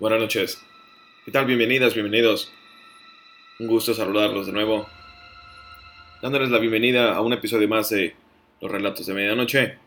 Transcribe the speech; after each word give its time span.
Buenas 0.00 0.18
noches. 0.18 0.60
¿Qué 1.24 1.30
tal? 1.30 1.46
Bienvenidas, 1.46 1.94
bienvenidos. 1.94 2.52
Un 3.60 3.68
gusto 3.68 3.94
saludarlos 3.94 4.46
de 4.46 4.52
nuevo. 4.52 4.88
Dándoles 6.20 6.50
la 6.50 6.58
bienvenida 6.58 7.14
a 7.14 7.20
un 7.20 7.32
episodio 7.32 7.68
más 7.68 7.90
de 7.90 8.16
Los 8.60 8.72
Relatos 8.72 9.06
de 9.06 9.14
Medianoche. 9.14 9.78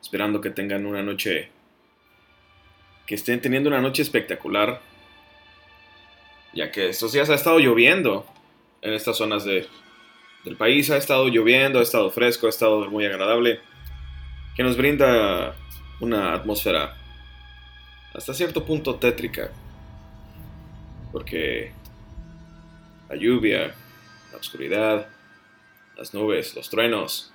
Esperando 0.00 0.40
que 0.40 0.50
tengan 0.50 0.86
una 0.86 1.02
noche... 1.02 1.50
Que 3.06 3.16
estén 3.16 3.40
teniendo 3.40 3.70
una 3.70 3.80
noche 3.80 4.02
espectacular. 4.02 4.80
Ya 6.52 6.70
que 6.70 6.90
estos 6.90 7.12
días 7.12 7.30
ha 7.30 7.34
estado 7.34 7.58
lloviendo 7.58 8.24
en 8.82 8.92
estas 8.92 9.16
zonas 9.16 9.44
de, 9.44 9.66
del 10.44 10.56
país. 10.56 10.90
Ha 10.90 10.96
estado 10.96 11.26
lloviendo, 11.26 11.80
ha 11.80 11.82
estado 11.82 12.08
fresco, 12.12 12.46
ha 12.46 12.50
estado 12.50 12.88
muy 12.88 13.04
agradable. 13.04 13.58
Que 14.54 14.62
nos 14.62 14.76
brinda 14.76 15.56
una 15.98 16.34
atmósfera 16.34 17.03
hasta 18.14 18.32
cierto 18.32 18.64
punto 18.64 18.94
tétrica. 18.96 19.50
Porque 21.12 21.72
la 23.08 23.16
lluvia, 23.16 23.74
la 24.32 24.38
oscuridad, 24.38 25.08
las 25.96 26.14
nubes, 26.14 26.54
los 26.54 26.70
truenos, 26.70 27.32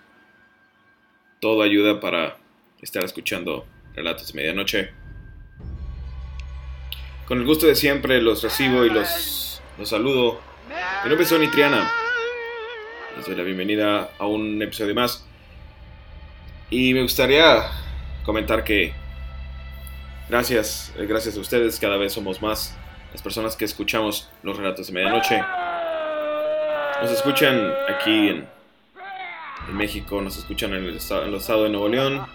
todo 1.40 1.62
ayuda 1.62 2.00
para 2.00 2.38
estar 2.82 3.04
escuchando 3.04 3.66
relatos 3.94 4.28
de 4.28 4.34
medianoche. 4.34 4.90
Con 7.26 7.40
el 7.40 7.46
gusto 7.46 7.68
de 7.68 7.76
siempre 7.76 8.22
los 8.22 8.42
recibo 8.42 8.86
y 8.86 8.90
los, 8.90 9.62
los 9.78 9.90
saludo. 9.90 10.42
Mi 11.04 11.10
nombre 11.10 11.24
es 11.24 11.30
Tony 11.30 11.48
Triana. 11.48 11.90
Les 13.16 13.26
doy 13.26 13.36
la 13.36 13.44
bienvenida 13.44 14.12
a 14.18 14.26
un 14.26 14.62
episodio 14.62 14.96
más. 14.96 15.26
Y 16.70 16.94
me 16.94 17.02
gustaría 17.02 17.70
comentar 18.24 18.64
que 18.64 18.94
Gracias, 20.30 20.94
eh, 20.96 21.08
gracias 21.08 21.36
a 21.38 21.40
ustedes, 21.40 21.80
cada 21.80 21.98
vez 21.98 22.14
somos 22.14 22.40
más 22.40 22.78
las 23.12 23.22
personas 23.24 23.56
que 23.56 23.66
escuchamos 23.66 24.30
los 24.44 24.58
relatos 24.58 24.86
de 24.86 24.94
medianoche. 24.94 25.42
Nos 27.02 27.10
escuchan 27.10 27.74
aquí 27.88 28.30
en, 28.30 28.48
México, 29.74 30.22
nos 30.22 30.38
escuchan 30.38 30.76
en 30.76 30.86
el, 30.86 30.98
estado, 30.98 31.64
de 31.64 31.70
Nuevo 31.70 31.88
León, 31.88 32.28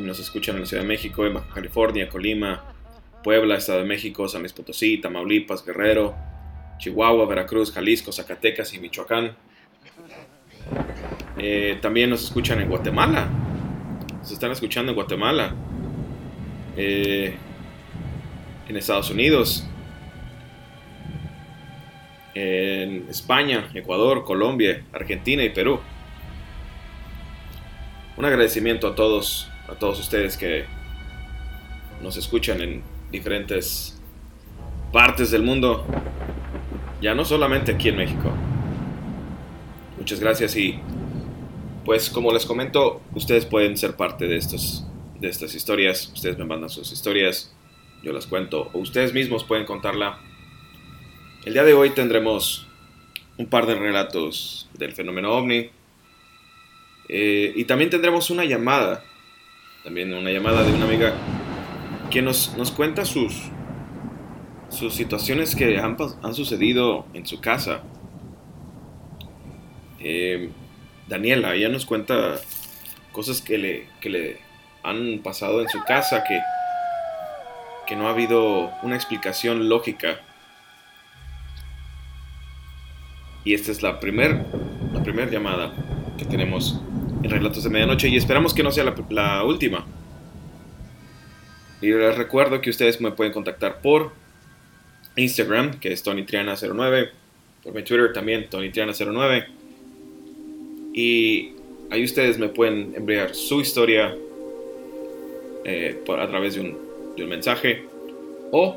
nos 0.00 0.20
escuchan 0.20 0.56
en 0.56 0.62
la 0.62 0.66
Ciudad 0.66 0.82
de 0.82 0.88
México, 0.88 1.24
en 1.24 1.32
Baja 1.32 1.48
California, 1.54 2.10
Colima, 2.10 2.62
Puebla, 3.24 3.56
Estado 3.56 3.78
de 3.78 3.84
México, 3.86 4.28
San 4.28 4.42
Luis 4.42 4.52
Potosí, 4.52 4.98
Tamaulipas, 4.98 5.64
Guerrero, 5.64 6.14
Chihuahua, 6.76 7.24
Veracruz, 7.24 7.72
Jalisco, 7.72 8.12
Zacatecas 8.12 8.74
y 8.74 8.80
Michoacán. 8.80 9.34
Eh, 11.38 11.78
también 11.80 12.10
nos 12.10 12.22
escuchan 12.22 12.60
en 12.60 12.68
Guatemala. 12.68 13.30
Nos 14.18 14.30
están 14.30 14.50
escuchando 14.50 14.92
en 14.92 14.96
Guatemala. 14.96 15.54
Eh, 16.76 17.34
en 18.68 18.76
Estados 18.76 19.10
Unidos, 19.10 19.66
en 22.34 23.06
España, 23.10 23.68
Ecuador, 23.74 24.24
Colombia, 24.24 24.82
Argentina 24.92 25.42
y 25.42 25.50
Perú. 25.50 25.80
Un 28.16 28.24
agradecimiento 28.24 28.88
a 28.88 28.94
todos, 28.94 29.50
a 29.68 29.74
todos 29.74 30.00
ustedes 30.00 30.36
que 30.36 30.64
nos 32.02 32.16
escuchan 32.16 32.62
en 32.62 32.82
diferentes 33.10 34.00
partes 34.92 35.30
del 35.30 35.42
mundo, 35.42 35.84
ya 37.00 37.14
no 37.14 37.24
solamente 37.24 37.72
aquí 37.72 37.88
en 37.88 37.96
México. 37.96 38.30
Muchas 39.98 40.20
gracias 40.20 40.56
y 40.56 40.78
pues 41.84 42.08
como 42.08 42.32
les 42.32 42.46
comento, 42.46 43.02
ustedes 43.14 43.44
pueden 43.44 43.76
ser 43.76 43.96
parte 43.96 44.26
de 44.26 44.36
estos 44.36 44.86
de 45.22 45.28
estas 45.28 45.54
historias. 45.54 46.10
Ustedes 46.12 46.36
me 46.36 46.44
mandan 46.44 46.68
sus 46.68 46.92
historias, 46.92 47.54
yo 48.02 48.12
las 48.12 48.26
cuento, 48.26 48.70
o 48.72 48.80
ustedes 48.80 49.14
mismos 49.14 49.44
pueden 49.44 49.64
contarla. 49.64 50.18
El 51.44 51.54
día 51.54 51.62
de 51.62 51.72
hoy 51.74 51.90
tendremos 51.90 52.66
un 53.38 53.46
par 53.46 53.66
de 53.66 53.76
relatos 53.76 54.68
del 54.74 54.92
fenómeno 54.92 55.32
ovni. 55.32 55.70
Eh, 57.08 57.52
y 57.54 57.64
también 57.64 57.88
tendremos 57.88 58.30
una 58.30 58.44
llamada, 58.44 59.04
también 59.84 60.12
una 60.12 60.30
llamada 60.30 60.64
de 60.64 60.72
una 60.72 60.86
amiga 60.86 61.14
que 62.10 62.20
nos, 62.20 62.56
nos 62.56 62.72
cuenta 62.72 63.04
sus, 63.04 63.34
sus 64.70 64.92
situaciones 64.92 65.54
que 65.54 65.78
han, 65.78 65.96
han 66.22 66.34
sucedido 66.34 67.06
en 67.14 67.26
su 67.26 67.40
casa. 67.40 67.82
Eh, 70.00 70.50
Daniela, 71.06 71.54
ella 71.54 71.68
nos 71.68 71.86
cuenta 71.86 72.40
cosas 73.12 73.40
que 73.40 73.58
le, 73.58 73.86
que 74.00 74.10
le 74.10 74.51
han 74.82 75.20
pasado 75.22 75.60
en 75.60 75.68
su 75.68 75.82
casa 75.84 76.24
que, 76.24 76.40
que 77.86 77.96
no 77.96 78.08
ha 78.08 78.10
habido 78.10 78.70
una 78.82 78.96
explicación 78.96 79.68
lógica. 79.68 80.20
Y 83.44 83.54
esta 83.54 83.72
es 83.72 83.82
la 83.82 83.98
primera 83.98 84.44
la 84.92 85.02
primer 85.02 85.30
llamada 85.30 85.72
que 86.18 86.24
tenemos 86.24 86.80
en 87.22 87.30
Relatos 87.30 87.64
de 87.64 87.70
Medianoche 87.70 88.08
y 88.08 88.16
esperamos 88.16 88.52
que 88.52 88.62
no 88.62 88.70
sea 88.70 88.84
la, 89.10 89.44
última. 89.44 89.86
Y 91.80 91.90
les 91.90 92.16
recuerdo 92.16 92.60
que 92.60 92.70
ustedes 92.70 93.00
me 93.00 93.10
pueden 93.12 93.32
contactar 93.32 93.80
por 93.80 94.12
Instagram, 95.16 95.80
que 95.80 95.92
es 95.92 96.04
TonyTriana09, 96.04 97.10
por 97.62 97.74
mi 97.74 97.82
Twitter 97.82 98.12
también, 98.12 98.48
TonyTriana09. 98.48 99.46
Y 100.94 101.52
ahí 101.90 102.04
ustedes 102.04 102.38
me 102.38 102.48
pueden 102.48 102.94
enviar 102.94 103.34
su 103.34 103.60
historia, 103.60 104.14
eh, 105.64 106.02
a 106.18 106.26
través 106.28 106.54
de 106.54 106.60
un, 106.60 106.78
de 107.16 107.24
un 107.24 107.30
mensaje 107.30 107.84
o 108.50 108.76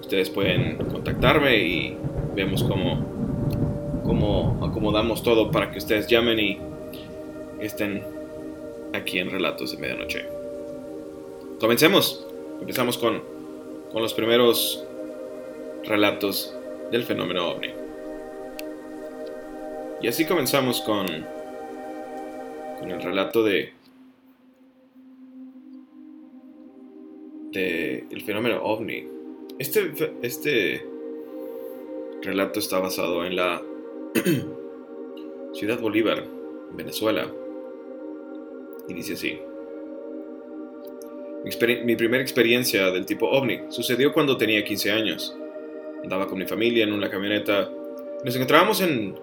ustedes 0.00 0.30
pueden 0.30 0.76
contactarme 0.76 1.56
y 1.56 1.96
vemos 2.34 2.62
cómo, 2.62 4.02
cómo 4.04 4.58
acomodamos 4.64 5.22
todo 5.22 5.50
para 5.50 5.70
que 5.70 5.78
ustedes 5.78 6.06
llamen 6.06 6.38
y 6.38 6.58
estén 7.60 8.02
aquí 8.92 9.18
en 9.18 9.30
Relatos 9.30 9.72
de 9.72 9.78
Medianoche. 9.78 10.24
Comencemos. 11.60 12.26
Empezamos 12.60 12.98
con, 12.98 13.22
con 13.92 14.02
los 14.02 14.14
primeros 14.14 14.84
relatos 15.84 16.54
del 16.90 17.04
fenómeno 17.04 17.50
ovni. 17.50 17.70
Y 20.02 20.08
así 20.08 20.24
comenzamos 20.24 20.80
con, 20.82 21.06
con 22.78 22.90
el 22.90 23.02
relato 23.02 23.42
de 23.42 23.72
el 27.56 28.22
fenómeno 28.22 28.62
ovni. 28.62 29.06
Este, 29.58 29.90
este 30.22 30.84
relato 32.22 32.58
está 32.58 32.78
basado 32.78 33.24
en 33.24 33.36
la 33.36 33.62
ciudad 35.52 35.80
Bolívar, 35.80 36.24
Venezuela. 36.72 37.30
Y 38.88 38.94
dice 38.94 39.14
así. 39.14 39.38
Mi, 41.84 41.94
primera 41.94 42.22
experiencia 42.22 42.90
del 42.90 43.06
tipo 43.06 43.28
ovni 43.28 43.60
sucedió 43.68 44.12
cuando 44.12 44.36
tenía 44.36 44.64
15 44.64 44.90
años. 44.90 45.36
Andaba 46.02 46.26
con 46.26 46.38
mi 46.38 46.46
familia 46.46 46.84
en 46.84 46.92
una 46.92 47.08
camioneta. 47.08 47.70
Nos 48.24 48.34
encontrábamos 48.34 48.80
en 48.80 49.14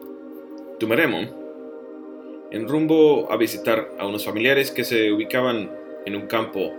Tumeremo, 0.80 2.48
en 2.52 2.68
rumbo 2.68 3.32
a 3.32 3.38
visitar 3.38 3.92
a 4.00 4.08
unos 4.08 4.26
familiares 4.26 4.72
que 4.72 4.84
se 4.84 5.12
ubicaban 5.12 5.70
en 6.06 6.16
un 6.16 6.28
campo 6.28 6.74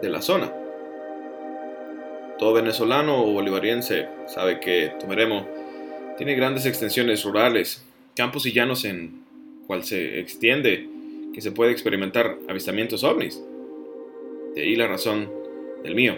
de 0.00 0.08
la 0.08 0.22
zona. 0.22 0.52
Todo 2.38 2.54
venezolano 2.54 3.22
o 3.22 3.32
bolivariense 3.32 4.08
sabe 4.26 4.60
que 4.60 4.92
Tumeremo 4.98 5.46
tiene 6.16 6.34
grandes 6.34 6.66
extensiones 6.66 7.24
rurales, 7.24 7.84
campos 8.16 8.46
y 8.46 8.52
llanos 8.52 8.84
en 8.84 9.22
cual 9.66 9.84
se 9.84 10.18
extiende 10.20 10.88
que 11.34 11.40
se 11.40 11.52
puede 11.52 11.72
experimentar 11.72 12.38
avistamientos 12.48 13.04
ovnis. 13.04 13.42
De 14.54 14.62
ahí 14.62 14.74
la 14.74 14.88
razón 14.88 15.30
del 15.82 15.94
mío. 15.94 16.16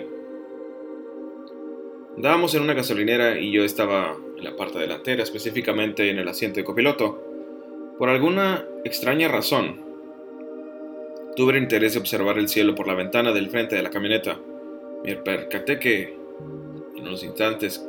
Andábamos 2.17 2.55
en 2.55 2.63
una 2.63 2.75
gasolinera 2.75 3.39
y 3.39 3.53
yo 3.53 3.65
estaba 3.65 4.17
en 4.37 4.45
la 4.45 4.57
parte 4.57 4.79
delantera, 4.79 5.23
específicamente 5.23 6.11
en 6.11 6.19
el 6.19 6.29
asiento 6.29 6.61
de 6.61 6.65
copiloto. 6.65 7.23
Por 7.99 8.09
alguna 8.09 8.65
extraña 8.85 9.29
razón, 9.29 9.92
Tuve 11.35 11.53
el 11.53 11.63
interés 11.63 11.95
de 11.95 12.01
observar 12.01 12.37
el 12.37 12.51
cielo 12.51 12.75
por 12.75 12.87
la 12.87 12.95
ventana 12.95 13.33
del 13.33 13.49
frente 13.49 13.75
de 13.75 13.83
la 13.83 13.89
camioneta. 13.89 14.39
Me 15.03 15.17
percaté 15.17 15.79
que, 15.79 16.15
en 16.95 17.07
unos 17.07 17.25
instantes, 17.25 17.83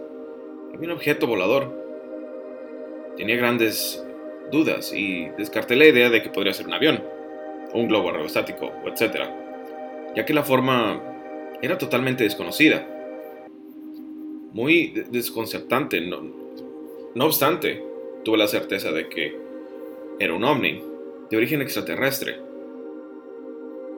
había 0.74 0.88
un 0.88 0.96
objeto 0.96 1.28
volador. 1.28 1.70
Tenía 3.18 3.36
grandes 3.36 4.02
dudas 4.50 4.94
y 4.94 5.28
descarté 5.38 5.76
la 5.76 5.88
idea 5.88 6.10
de 6.10 6.24
que 6.24 6.30
podría 6.30 6.54
ser 6.54 6.68
un 6.68 6.74
avión, 6.74 7.04
o 7.74 7.80
un 7.80 7.90
globo 7.90 8.12
aerostático, 8.12 8.72
etc., 8.86 9.26
ya 10.16 10.26
que 10.26 10.34
la 10.34 10.44
forma 10.44 11.02
era 11.62 11.78
totalmente 11.78 12.24
desconocida. 12.24 12.88
Muy 14.54 15.04
desconcertante, 15.12 16.00
no, 16.00 16.22
no 17.14 17.26
obstante, 17.26 17.84
tuve 18.24 18.38
la 18.38 18.48
certeza 18.48 18.94
de 18.94 19.10
que 19.10 19.36
era 20.20 20.34
un 20.34 20.46
ovni, 20.46 20.82
de 21.30 21.38
origen 21.38 21.62
extraterrestre 21.62 22.53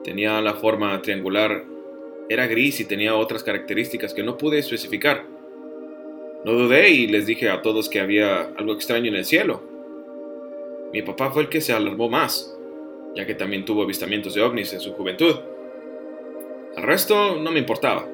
Tenía 0.06 0.40
la 0.40 0.54
forma 0.54 1.02
triangular 1.02 1.64
era 2.28 2.46
gris 2.46 2.78
y 2.78 2.84
tenía 2.84 3.16
otras 3.16 3.42
características 3.42 4.14
que 4.14 4.22
no 4.22 4.38
pude 4.38 4.60
especificar. 4.60 5.24
No 6.44 6.52
dudé 6.52 6.90
y 6.90 7.08
les 7.08 7.26
dije 7.26 7.50
a 7.50 7.60
todos 7.60 7.88
que 7.88 7.98
había 7.98 8.42
algo 8.56 8.72
extraño 8.72 9.08
en 9.08 9.16
el 9.16 9.24
cielo. 9.24 9.64
Mi 10.92 11.02
papá 11.02 11.32
fue 11.32 11.42
el 11.42 11.48
que 11.48 11.60
se 11.60 11.72
alarmó 11.72 12.08
más, 12.08 12.56
ya 13.16 13.26
que 13.26 13.34
también 13.34 13.64
tuvo 13.64 13.82
avistamientos 13.82 14.36
de 14.36 14.42
ovnis 14.42 14.72
en 14.74 14.78
su 14.78 14.92
juventud. 14.92 15.34
Al 16.76 16.84
resto 16.84 17.40
no 17.40 17.50
me 17.50 17.58
importaba. 17.58 18.06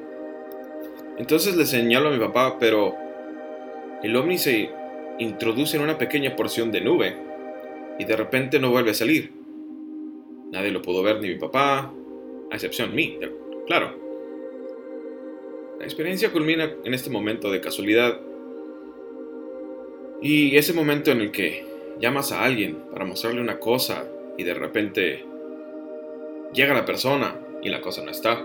Entonces 1.19 1.55
le 1.55 1.67
señalo 1.67 2.09
a 2.09 2.11
mi 2.11 2.17
papá, 2.17 2.57
pero 2.59 2.95
el 4.01 4.15
ovni 4.15 4.39
se 4.39 4.71
introduce 5.19 5.77
en 5.77 5.83
una 5.83 5.99
pequeña 5.99 6.35
porción 6.35 6.71
de 6.71 6.81
nube 6.81 7.15
y 7.99 8.05
de 8.05 8.15
repente 8.15 8.59
no 8.59 8.71
vuelve 8.71 8.89
a 8.89 8.95
salir. 8.95 9.42
Nadie 10.53 10.69
lo 10.69 10.83
pudo 10.83 11.01
ver, 11.01 11.19
ni 11.19 11.29
mi 11.29 11.35
papá, 11.35 11.91
a 12.51 12.53
excepción 12.53 12.93
mí, 12.93 13.17
claro. 13.65 13.91
La 15.79 15.83
experiencia 15.83 16.31
culmina 16.31 16.75
en 16.83 16.93
este 16.93 17.09
momento 17.09 17.49
de 17.49 17.59
casualidad 17.59 18.19
y 20.21 20.55
ese 20.55 20.73
momento 20.73 21.09
en 21.09 21.21
el 21.21 21.31
que 21.31 21.65
llamas 21.99 22.31
a 22.31 22.43
alguien 22.43 22.75
para 22.91 23.03
mostrarle 23.03 23.41
una 23.41 23.59
cosa 23.59 24.05
y 24.37 24.43
de 24.43 24.53
repente 24.53 25.25
llega 26.53 26.75
la 26.75 26.85
persona 26.85 27.35
y 27.63 27.69
la 27.69 27.81
cosa 27.81 28.03
no 28.03 28.11
está. 28.11 28.39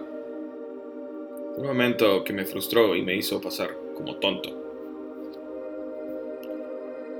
Un 1.59 1.67
momento 1.67 2.25
que 2.25 2.33
me 2.33 2.47
frustró 2.47 2.97
y 2.97 3.03
me 3.03 3.17
hizo 3.17 3.39
pasar 3.39 3.77
como 3.95 4.17
tonto. 4.17 4.49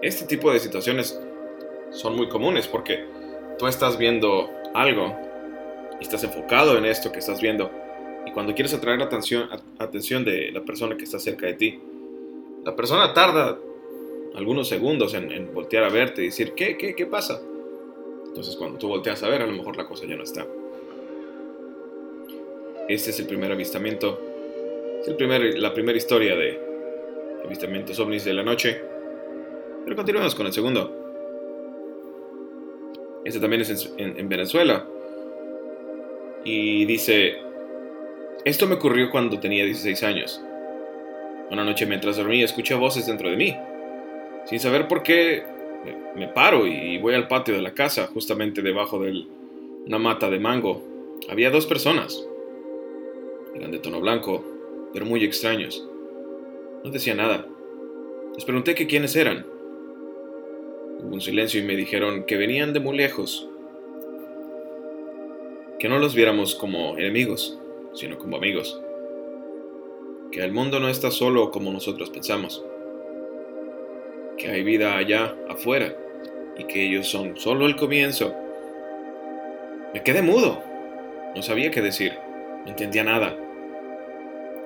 Este 0.01 0.25
tipo 0.25 0.51
de 0.51 0.61
situaciones 0.61 1.21
son 1.91 2.17
muy 2.17 2.31
comunes 2.31 2.67
porque 2.67 3.05
tú 3.59 3.67
estás 3.67 3.99
viendo 3.99 4.49
algo 4.75 5.17
y 6.01 6.05
estás 6.05 6.25
enfocado 6.25 6.77
en 6.79 6.85
esto 6.85 7.11
que 7.13 7.19
estás 7.19 7.41
viendo. 7.41 7.71
Y 8.27 8.33
cuando 8.33 8.55
quieres 8.55 8.75
atraer 8.75 8.99
la 8.99 9.07
atención, 9.07 9.49
atención 9.79 10.25
de 10.25 10.53
la 10.53 10.61
persona 10.63 10.97
que 10.97 11.05
está 11.05 11.19
cerca 11.19 11.47
de 11.47 11.55
ti, 11.55 11.81
la 12.65 12.77
persona 12.77 13.13
tarda 13.15 13.59
algunos 14.35 14.69
segundos 14.69 15.15
en, 15.15 15.53
voltear 15.55 15.85
a 15.85 15.89
verte 15.89 16.23
y 16.23 16.27
decir, 16.27 16.53
¿qué, 16.55 16.77
qué, 16.77 16.95
qué 16.95 17.07
pasa? 17.07 17.41
Entonces 18.27 18.57
cuando 18.57 18.79
tú 18.79 18.89
volteas 18.89 19.23
a 19.23 19.29
ver, 19.29 19.43
a 19.43 19.47
lo 19.47 19.53
mejor 19.53 19.77
la 19.77 19.87
cosa 19.87 20.07
ya 20.07 20.17
no 20.17 20.25
está. 20.25 20.47
Este 22.89 23.11
es 23.11 23.21
el 23.21 23.27
primer 23.27 23.53
avistamiento. 23.53 24.21
Es 25.01 25.09
el 25.09 25.17
primer, 25.17 25.59
la 25.59 25.75
primera 25.75 25.99
historia 25.99 26.35
de 26.35 26.59
avistamientos 27.45 27.99
ovnis 27.99 28.25
de 28.25 28.33
la 28.33 28.43
noche. 28.43 28.81
Pero 29.85 29.97
continuamos 29.97 30.35
con 30.35 30.47
el 30.47 30.53
segundo. 30.53 30.98
Este 33.29 33.41
también 33.41 33.61
es 33.61 33.93
en, 33.99 34.29
Venezuela. 34.31 34.87
Y 36.45 36.87
dice, 36.87 37.37
esto 38.43 38.67
me 38.67 38.77
ocurrió 38.77 39.11
cuando 39.11 39.39
tenía 39.39 39.67
16 39.67 40.03
años. 40.03 40.43
Una 41.51 41.63
noche 41.63 41.85
mientras 41.85 42.17
dormía 42.17 42.47
escuché 42.47 42.75
voces 42.75 43.07
dentro 43.07 43.29
de 43.29 43.37
mí. 43.37 43.55
Sin 44.47 44.59
saber 44.59 44.89
por 44.89 45.03
qué, 45.03 45.43
me 46.17 46.29
paro 46.29 46.67
y 46.67 46.97
voy 46.97 47.15
al 47.15 47.29
patio 47.29 47.55
de 47.55 47.61
la 47.61 47.75
casa, 47.75 48.07
justamente 48.07 48.63
debajo 48.63 48.99
de 48.99 49.27
una 49.87 49.99
mata 49.99 50.31
de 50.31 50.39
mango. 50.39 50.83
Había 51.29 51.51
dos 51.51 51.67
personas. 51.67 52.27
Eran 53.55 53.73
de 53.73 53.79
tono 53.79 54.01
blanco, 54.01 54.43
pero 54.95 55.05
muy 55.05 55.23
extraños. 55.23 55.87
No 56.83 56.91
decía 56.91 57.15
nada. 57.15 57.47
Les 58.37 58.47
pregunté 58.47 58.75
que 58.75 58.87
quiénes 58.87 59.15
eran. 59.17 59.45
Hubo 61.01 61.15
un 61.15 61.21
silencio 61.21 61.61
y 61.61 61.65
me 61.65 61.77
dijeron 61.77 62.25
que 62.25 62.37
venían 62.37 62.73
de 62.73 62.81
muy 62.81 62.97
lejos. 62.97 63.49
Que 65.79 65.89
no 65.89 65.99
los 65.99 66.15
viéramos 66.15 66.55
como 66.55 66.99
enemigos, 66.99 67.59
sino 67.95 68.19
como 68.19 68.37
amigos. 68.37 68.81
Que 70.33 70.43
el 70.43 70.53
mundo 70.53 70.81
no 70.81 70.89
está 70.89 71.11
solo 71.11 71.51
como 71.51 71.73
nosotros 71.73 72.11
pensamos. 72.11 72.65
Que 74.37 74.49
hay 74.49 74.63
vida 74.65 74.97
allá 74.97 75.37
afuera 75.49 75.97
y 76.59 76.65
que 76.65 76.85
ellos 76.85 77.07
son 77.07 77.37
solo 77.37 77.67
el 77.67 77.77
comienzo. 77.77 78.35
Me 79.95 80.03
quedé 80.03 80.23
mudo. 80.23 80.63
No 81.37 81.43
sabía 81.43 81.71
qué 81.71 81.81
decir. 81.81 82.13
No 82.65 82.71
entendía 82.71 83.05
nada. 83.05 83.37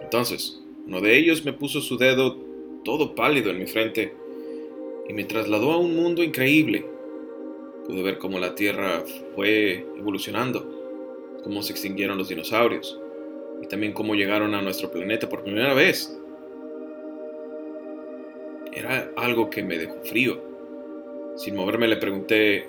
Entonces, 0.00 0.62
uno 0.86 1.00
de 1.00 1.16
ellos 1.16 1.44
me 1.44 1.52
puso 1.52 1.80
su 1.80 1.98
dedo 1.98 2.36
todo 2.84 3.14
pálido 3.14 3.50
en 3.50 3.58
mi 3.58 3.66
frente 3.66 4.14
y 5.08 5.12
me 5.12 5.24
trasladó 5.24 5.72
a 5.72 5.78
un 5.78 5.94
mundo 5.94 6.22
increíble. 6.22 6.84
Pude 7.86 8.02
ver 8.02 8.18
cómo 8.18 8.38
la 8.38 8.54
Tierra 8.54 9.02
fue 9.34 9.86
evolucionando, 9.98 11.40
cómo 11.42 11.62
se 11.62 11.72
extinguieron 11.72 12.18
los 12.18 12.28
dinosaurios 12.28 12.98
y 13.60 13.66
también 13.66 13.92
cómo 13.92 14.14
llegaron 14.14 14.54
a 14.54 14.62
nuestro 14.62 14.90
planeta 14.90 15.28
por 15.28 15.42
primera 15.42 15.74
vez. 15.74 16.16
Era 18.72 19.10
algo 19.16 19.50
que 19.50 19.62
me 19.62 19.78
dejó 19.78 20.00
frío. 20.04 20.40
Sin 21.36 21.56
moverme 21.56 21.88
le 21.88 21.96
pregunté 21.96 22.66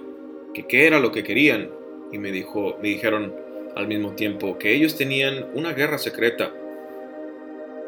qué 0.68 0.88
era 0.88 1.00
lo 1.00 1.12
que 1.12 1.24
querían 1.24 1.70
y 2.12 2.18
me, 2.18 2.32
dijo, 2.32 2.78
me 2.82 2.90
dijeron 2.90 3.34
al 3.76 3.88
mismo 3.88 4.14
tiempo 4.14 4.58
que 4.58 4.74
ellos 4.74 4.96
tenían 4.96 5.48
una 5.54 5.74
guerra 5.74 5.98
secreta 5.98 6.54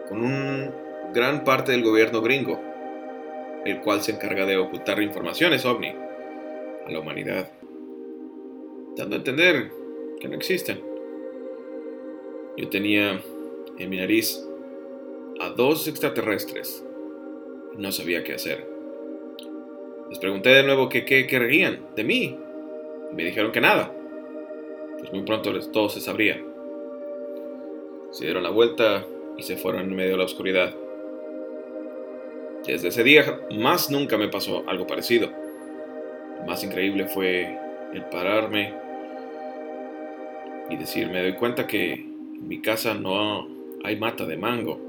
con 0.10 0.22
un 0.22 0.72
gran 1.14 1.44
parte 1.44 1.72
del 1.72 1.84
gobierno 1.84 2.22
gringo 2.22 2.75
el 3.66 3.82
cual 3.82 4.02
se 4.02 4.12
encarga 4.12 4.46
de 4.46 4.58
ocultar 4.58 5.02
informaciones 5.02 5.66
ovni 5.66 5.90
a 5.90 6.92
la 6.92 7.00
humanidad, 7.00 7.52
dando 8.96 9.16
a 9.16 9.20
entender 9.20 9.72
que 10.20 10.28
no 10.28 10.36
existen. 10.36 10.82
Yo 12.58 12.70
tenía 12.70 13.22
en 13.78 13.90
mi 13.90 13.98
nariz 13.98 14.48
a 15.40 15.50
dos 15.50 15.88
extraterrestres 15.88 16.86
no 17.78 17.92
sabía 17.92 18.24
qué 18.24 18.34
hacer. 18.34 18.66
Les 20.10 20.20
pregunté 20.20 20.50
de 20.50 20.64
nuevo 20.64 20.88
qué, 20.88 21.04
querrían 21.06 21.80
de 21.96 22.04
mí 22.04 22.38
me 23.12 23.24
dijeron 23.24 23.52
que 23.52 23.62
nada. 23.62 23.94
Pues 25.00 25.12
muy 25.12 25.24
pronto 25.24 25.52
todo 25.72 25.90
se 25.90 26.00
sabría. 26.00 26.42
Se 28.12 28.26
dieron 28.26 28.44
la 28.44 28.50
vuelta 28.50 29.06
y 29.38 29.44
se 29.44 29.58
fueron 29.58 29.82
en 29.82 29.96
medio 29.96 30.12
de 30.12 30.18
la 30.18 30.24
oscuridad. 30.26 30.74
Desde 32.66 32.88
ese 32.88 33.04
día 33.04 33.42
más 33.52 33.92
nunca 33.92 34.18
me 34.18 34.28
pasó 34.28 34.64
algo 34.68 34.88
parecido. 34.88 35.30
Lo 36.40 36.46
más 36.48 36.64
increíble 36.64 37.06
fue 37.06 37.58
el 37.94 38.04
pararme 38.06 38.74
y 40.70 40.76
decir, 40.76 41.08
me 41.10 41.22
doy 41.22 41.34
cuenta 41.34 41.68
que 41.68 41.94
en 41.94 42.48
mi 42.48 42.62
casa 42.62 42.96
no 42.96 43.48
hay 43.84 43.96
mata 43.98 44.26
de 44.26 44.38
mango 44.38 44.80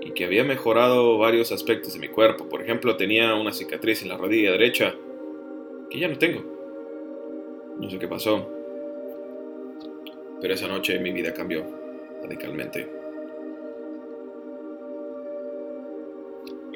y 0.00 0.12
que 0.12 0.24
había 0.24 0.42
mejorado 0.42 1.18
varios 1.18 1.52
aspectos 1.52 1.92
de 1.92 2.00
mi 2.00 2.08
cuerpo. 2.08 2.48
Por 2.48 2.62
ejemplo, 2.62 2.96
tenía 2.96 3.34
una 3.34 3.52
cicatriz 3.52 4.02
en 4.02 4.08
la 4.08 4.16
rodilla 4.16 4.52
derecha 4.52 4.94
que 5.90 5.98
ya 5.98 6.08
no 6.08 6.16
tengo. 6.16 6.42
No 7.78 7.90
sé 7.90 7.98
qué 7.98 8.08
pasó, 8.08 8.48
pero 10.40 10.54
esa 10.54 10.66
noche 10.66 10.98
mi 10.98 11.12
vida 11.12 11.34
cambió 11.34 11.64
radicalmente. 12.22 12.99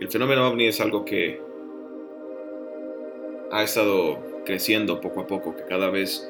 El 0.00 0.10
fenómeno 0.10 0.48
ovni 0.48 0.66
es 0.66 0.80
algo 0.80 1.04
que 1.04 1.40
ha 3.52 3.62
estado 3.62 4.42
creciendo 4.44 5.00
poco 5.00 5.20
a 5.20 5.26
poco, 5.26 5.54
que 5.54 5.64
cada 5.64 5.88
vez 5.88 6.28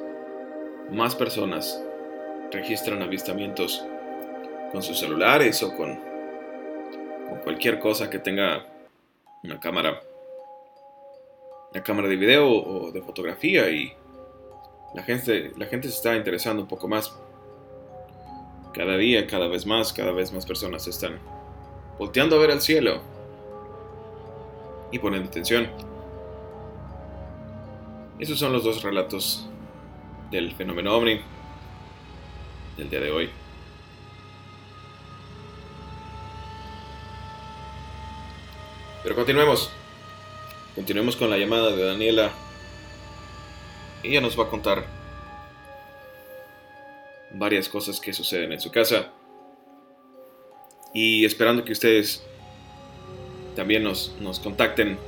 más 0.91 1.17
personas 1.17 1.83
registran 2.53 3.03
avistamientos 3.03 3.83
con 4.71 4.83
sus 4.83 4.99
celulares 4.99 5.63
o 5.63 5.75
con, 5.75 5.99
cualquier 7.43 7.81
cosa 7.81 8.11
que 8.11 8.19
tenga 8.19 8.67
una 9.43 9.59
cámara, 9.59 10.01
una 11.73 11.83
cámara 11.83 12.07
de 12.07 12.17
video 12.17 12.49
o 12.49 12.93
de 12.93 13.01
fotografía 13.03 13.69
y 13.71 13.93
la 14.95 15.03
gente, 15.03 15.53
la 15.57 15.67
gente 15.67 15.89
se 15.89 15.97
está 15.97 16.15
interesando 16.15 16.63
un 16.63 16.69
poco 16.69 16.87
más. 16.87 17.19
Cada 18.75 18.97
día, 18.97 19.27
cada 19.27 19.49
vez 19.49 19.67
más, 19.67 19.93
cada 19.93 20.13
vez 20.13 20.33
más 20.33 20.45
personas 20.47 20.87
están 20.87 21.19
volteando 21.99 22.37
a 22.37 22.39
ver 22.39 22.51
al 22.51 22.61
cielo 22.61 23.14
y 24.95 24.99
ponen 25.01 25.25
atención. 25.25 25.69
Esos 28.21 28.39
son 28.39 28.53
los 28.53 28.63
dos 28.63 28.81
relatos 28.85 29.45
del 30.31 30.55
fenómeno 30.55 30.95
ovni 30.95 31.21
del 32.77 32.91
día 32.91 33.01
de 33.01 33.11
hoy. 33.11 33.31
Pero 39.03 39.17
continuemos. 39.17 39.73
Continuemos 40.77 41.17
con 41.17 41.29
la 41.29 41.39
llamada 41.39 41.75
de 41.75 41.85
Daniela. 41.85 42.31
Ella 44.05 44.21
nos 44.21 44.39
va 44.39 44.45
a 44.45 44.49
contar 44.49 44.87
varias 47.33 47.69
cosas 47.69 47.99
que 47.99 48.13
suceden 48.13 48.53
en 48.53 48.61
su 48.61 48.71
casa. 48.71 49.11
Y 50.93 51.25
esperando 51.25 51.65
que 51.65 51.73
ustedes 51.73 52.25
también 53.55 53.85
nos, 53.85 54.13
nos 54.21 54.41
contacten 54.41 54.99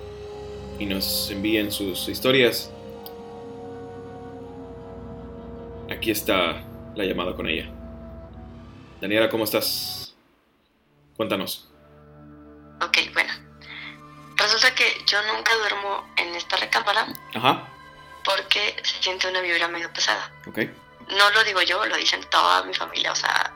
y 0.79 0.87
nos 0.87 1.31
envíen 1.31 1.73
sus 1.73 2.09
historias. 2.09 2.71
Aquí 5.91 6.11
está 6.11 6.65
la 6.95 7.05
llamada 7.05 7.35
con 7.35 7.49
ella. 7.49 7.71
Daniela, 9.01 9.29
¿cómo 9.29 9.45
estás? 9.45 10.15
Cuéntanos. 11.17 11.69
Ok, 12.83 12.99
bueno. 13.13 13.33
Resulta 14.37 14.75
que 14.75 14.85
yo 15.07 15.19
nunca 15.33 15.55
duermo 15.57 16.05
en 16.17 16.35
esta 16.35 16.57
recámara. 16.57 17.07
Ajá. 17.35 17.69
Porque 18.25 18.77
se 18.83 19.03
siente 19.03 19.29
una 19.29 19.41
vibra 19.41 19.69
medio 19.69 19.93
pesada. 19.93 20.31
Ok. 20.47 20.59
No 21.09 21.31
lo 21.31 21.45
digo 21.45 21.63
yo, 21.63 21.85
lo 21.87 21.97
dicen 21.97 22.21
toda 22.31 22.65
mi 22.65 22.75
familia. 22.75 23.13
O 23.13 23.17
sea, 23.17 23.55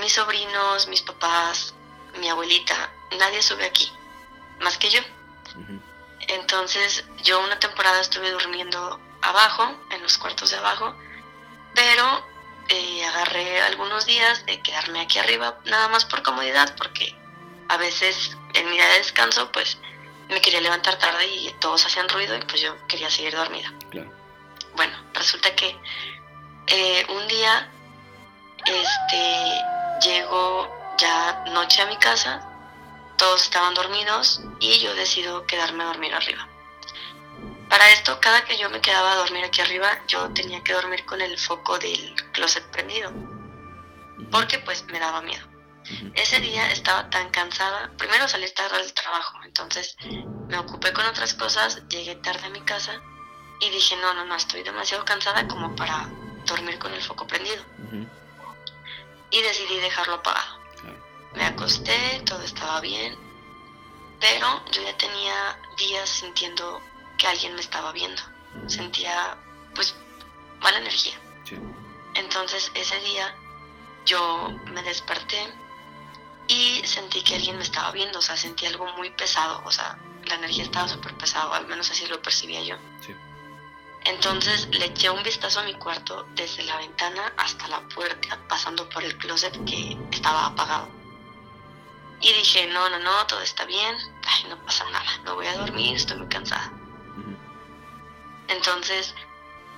mis 0.00 0.12
sobrinos, 0.12 0.86
mis 0.88 1.02
papás, 1.02 1.74
mi 2.20 2.28
abuelita. 2.28 2.90
Nadie 3.18 3.42
sube 3.42 3.64
aquí. 3.64 3.90
Más 4.60 4.78
que 4.78 4.90
yo. 4.90 5.00
Entonces, 6.28 7.04
yo 7.22 7.40
una 7.40 7.58
temporada 7.58 8.00
estuve 8.00 8.30
durmiendo 8.30 9.00
abajo, 9.22 9.74
en 9.90 10.02
los 10.02 10.18
cuartos 10.18 10.50
de 10.50 10.56
abajo. 10.56 10.94
Pero 11.74 12.24
eh, 12.68 13.04
agarré 13.04 13.62
algunos 13.62 14.06
días 14.06 14.46
de 14.46 14.60
quedarme 14.62 15.00
aquí 15.00 15.18
arriba, 15.18 15.58
nada 15.64 15.88
más 15.88 16.04
por 16.04 16.22
comodidad, 16.22 16.74
porque 16.76 17.14
a 17.68 17.76
veces 17.76 18.36
en 18.54 18.66
mi 18.66 18.76
día 18.76 18.86
de 18.86 18.98
descanso, 18.98 19.50
pues 19.52 19.78
me 20.28 20.40
quería 20.40 20.60
levantar 20.60 20.98
tarde 20.98 21.26
y 21.26 21.52
todos 21.60 21.84
hacían 21.84 22.08
ruido 22.08 22.36
y 22.36 22.40
pues 22.42 22.60
yo 22.60 22.74
quería 22.86 23.10
seguir 23.10 23.34
dormida. 23.34 23.72
Bueno, 24.76 24.96
resulta 25.12 25.54
que 25.54 25.76
eh, 26.66 27.06
un 27.10 27.28
día 27.28 27.70
este 28.64 29.62
llego 30.02 30.96
ya 30.98 31.44
noche 31.52 31.82
a 31.82 31.86
mi 31.86 31.96
casa, 31.96 32.48
todos 33.24 33.44
estaban 33.44 33.72
dormidos 33.72 34.42
y 34.60 34.80
yo 34.80 34.94
decido 34.94 35.46
quedarme 35.46 35.82
a 35.82 35.86
dormir 35.86 36.12
arriba. 36.12 36.46
Para 37.70 37.90
esto, 37.90 38.20
cada 38.20 38.44
que 38.44 38.58
yo 38.58 38.68
me 38.68 38.82
quedaba 38.82 39.12
a 39.12 39.16
dormir 39.16 39.42
aquí 39.46 39.62
arriba, 39.62 39.98
yo 40.06 40.28
tenía 40.34 40.62
que 40.62 40.74
dormir 40.74 41.06
con 41.06 41.22
el 41.22 41.38
foco 41.38 41.78
del 41.78 42.14
closet 42.32 42.62
prendido, 42.70 43.10
porque 44.30 44.58
pues 44.58 44.84
me 44.92 45.00
daba 45.00 45.22
miedo. 45.22 45.46
Ese 46.12 46.38
día 46.40 46.70
estaba 46.70 47.08
tan 47.08 47.30
cansada, 47.30 47.90
primero 47.96 48.28
salí 48.28 48.46
tarde 48.50 48.76
del 48.76 48.92
trabajo, 48.92 49.38
entonces 49.42 49.96
me 50.48 50.58
ocupé 50.58 50.92
con 50.92 51.06
otras 51.06 51.32
cosas, 51.32 51.80
llegué 51.88 52.16
tarde 52.16 52.44
a 52.44 52.50
mi 52.50 52.60
casa 52.60 53.00
y 53.58 53.70
dije, 53.70 53.96
no, 54.02 54.12
no, 54.12 54.26
no, 54.26 54.34
estoy 54.34 54.62
demasiado 54.62 55.02
cansada 55.06 55.48
como 55.48 55.74
para 55.74 56.10
dormir 56.44 56.78
con 56.78 56.92
el 56.92 57.00
foco 57.00 57.26
prendido. 57.26 57.64
Y 59.30 59.40
decidí 59.40 59.80
dejarlo 59.80 60.16
apagado. 60.16 60.63
Me 61.34 61.44
acosté, 61.44 62.22
todo 62.24 62.42
estaba 62.42 62.80
bien, 62.80 63.16
pero 64.20 64.64
yo 64.70 64.82
ya 64.82 64.96
tenía 64.96 65.58
días 65.76 66.08
sintiendo 66.08 66.80
que 67.18 67.26
alguien 67.26 67.54
me 67.54 67.60
estaba 67.60 67.92
viendo. 67.92 68.22
Sentía, 68.68 69.36
pues, 69.74 69.94
mala 70.60 70.78
energía. 70.78 71.18
Entonces 72.14 72.70
ese 72.74 72.98
día 73.00 73.34
yo 74.06 74.48
me 74.66 74.82
desperté 74.82 75.52
y 76.46 76.82
sentí 76.84 77.22
que 77.22 77.34
alguien 77.34 77.56
me 77.56 77.64
estaba 77.64 77.90
viendo, 77.90 78.18
o 78.18 78.22
sea, 78.22 78.36
sentí 78.36 78.66
algo 78.66 78.86
muy 78.96 79.10
pesado, 79.10 79.62
o 79.64 79.72
sea, 79.72 79.98
la 80.24 80.36
energía 80.36 80.64
estaba 80.64 80.88
súper 80.88 81.14
pesada, 81.16 81.56
al 81.56 81.66
menos 81.66 81.90
así 81.90 82.06
lo 82.06 82.22
percibía 82.22 82.62
yo. 82.62 82.76
Entonces 84.04 84.68
le 84.70 84.86
eché 84.86 85.08
un 85.10 85.22
vistazo 85.22 85.60
a 85.60 85.62
mi 85.64 85.74
cuarto 85.74 86.26
desde 86.34 86.62
la 86.64 86.76
ventana 86.76 87.32
hasta 87.36 87.66
la 87.68 87.80
puerta, 87.88 88.38
pasando 88.48 88.88
por 88.88 89.02
el 89.02 89.16
closet 89.16 89.52
que 89.64 89.96
estaba 90.10 90.46
apagado. 90.46 91.03
Y 92.24 92.32
dije, 92.32 92.66
no, 92.68 92.88
no, 92.88 92.98
no, 93.00 93.26
todo 93.26 93.42
está 93.42 93.66
bien, 93.66 93.94
ay, 94.26 94.44
no 94.48 94.56
pasa 94.64 94.82
nada, 94.88 95.18
me 95.24 95.32
voy 95.32 95.46
a 95.46 95.58
dormir, 95.58 95.94
estoy 95.94 96.16
muy 96.16 96.28
cansada. 96.28 96.72
Entonces 98.48 99.14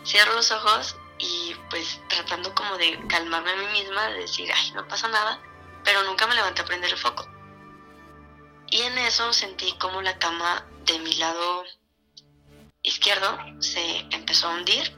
cierro 0.05 0.33
los 0.35 0.53
ojos 0.53 0.95
y 1.19 1.57
pues 1.71 2.01
tratando 2.07 2.55
como 2.55 2.79
de 2.79 3.05
calmarme 3.09 3.51
a 3.51 3.57
mí 3.57 3.67
misma, 3.73 4.11
de 4.11 4.21
decir, 4.21 4.49
ay, 4.55 4.71
no 4.77 4.87
pasa 4.87 5.09
nada, 5.09 5.41
pero 5.83 6.05
nunca 6.05 6.29
me 6.29 6.37
levanté 6.37 6.63
a 6.63 6.67
prender 6.67 6.93
el 6.93 6.97
foco. 6.97 7.27
Y 8.69 8.83
en 8.83 8.97
eso 8.99 9.33
sentí 9.33 9.73
como 9.79 10.01
la 10.01 10.17
cama 10.21 10.65
de 10.85 11.01
mi 11.01 11.15
lado 11.15 11.65
izquierdo 12.83 13.41
se 13.59 14.07
empezó 14.13 14.47
a 14.47 14.55
hundir 14.55 14.97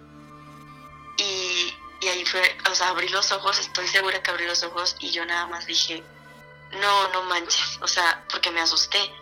y, 1.16 1.72
y, 2.02 2.08
ahí 2.08 2.26
fue, 2.26 2.42
o 2.70 2.74
sea, 2.74 2.90
abrí 2.90 3.08
los 3.08 3.32
ojos, 3.32 3.58
estoy 3.58 3.88
segura 3.88 4.22
que 4.22 4.30
abrí 4.30 4.44
los 4.44 4.62
ojos 4.64 4.96
y 5.00 5.12
yo 5.12 5.24
nada 5.24 5.46
más 5.46 5.64
dije, 5.64 6.04
no, 6.72 7.08
no 7.12 7.22
manches, 7.24 7.78
o 7.80 7.86
sea, 7.86 8.24
porque 8.30 8.50
me 8.50 8.60
asusté. 8.60 9.12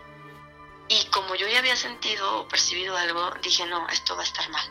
Y 0.89 1.05
como 1.05 1.35
yo 1.35 1.47
ya 1.47 1.59
había 1.59 1.75
sentido 1.75 2.41
o 2.41 2.47
percibido 2.47 2.95
algo, 2.95 3.31
dije, 3.41 3.65
no, 3.65 3.87
esto 3.89 4.15
va 4.15 4.21
a 4.21 4.25
estar 4.25 4.49
mal. 4.49 4.65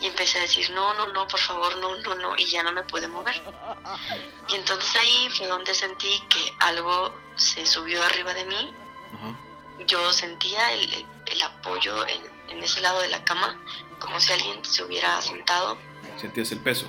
Y 0.00 0.06
empecé 0.06 0.38
a 0.38 0.42
decir, 0.42 0.70
no, 0.70 0.92
no, 0.94 1.06
no, 1.08 1.26
por 1.26 1.40
favor, 1.40 1.76
no, 1.78 1.96
no, 1.96 2.14
no, 2.16 2.36
y 2.36 2.44
ya 2.44 2.62
no 2.62 2.72
me 2.72 2.82
pude 2.82 3.08
mover. 3.08 3.42
Y 4.48 4.54
entonces 4.54 4.94
ahí 4.96 5.30
fue 5.30 5.46
donde 5.46 5.74
sentí 5.74 6.20
que 6.28 6.52
algo 6.60 7.14
se 7.36 7.64
subió 7.64 8.02
arriba 8.02 8.34
de 8.34 8.44
mí. 8.44 8.74
Yo 9.86 10.12
sentía 10.12 10.72
el, 10.72 11.06
el, 11.26 11.42
apoyo 11.42 12.06
en, 12.06 12.20
en, 12.48 12.62
ese 12.62 12.80
lado 12.80 13.00
de 13.00 13.08
la 13.08 13.22
cama, 13.24 13.58
como 13.98 14.18
si 14.20 14.32
alguien 14.32 14.64
se 14.64 14.82
hubiera 14.82 15.20
sentado. 15.22 15.78
¿Sentías 16.20 16.50
el 16.52 16.60
peso? 16.60 16.86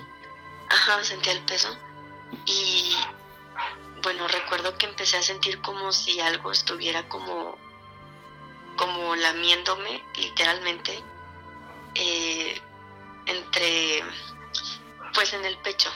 Ajá, 0.69 1.03
sentía 1.03 1.33
el 1.33 1.41
peso. 1.41 1.77
Y 2.45 2.95
bueno, 4.01 4.27
recuerdo 4.27 4.77
que 4.77 4.85
empecé 4.85 5.17
a 5.17 5.21
sentir 5.21 5.61
como 5.61 5.91
si 5.91 6.19
algo 6.19 6.51
estuviera 6.51 7.07
como, 7.09 7.57
como 8.75 9.15
lamiéndome, 9.15 10.03
literalmente 10.15 11.03
eh, 11.95 12.61
entre, 13.25 14.03
pues 15.13 15.33
en 15.33 15.45
el 15.45 15.57
pecho. 15.57 15.89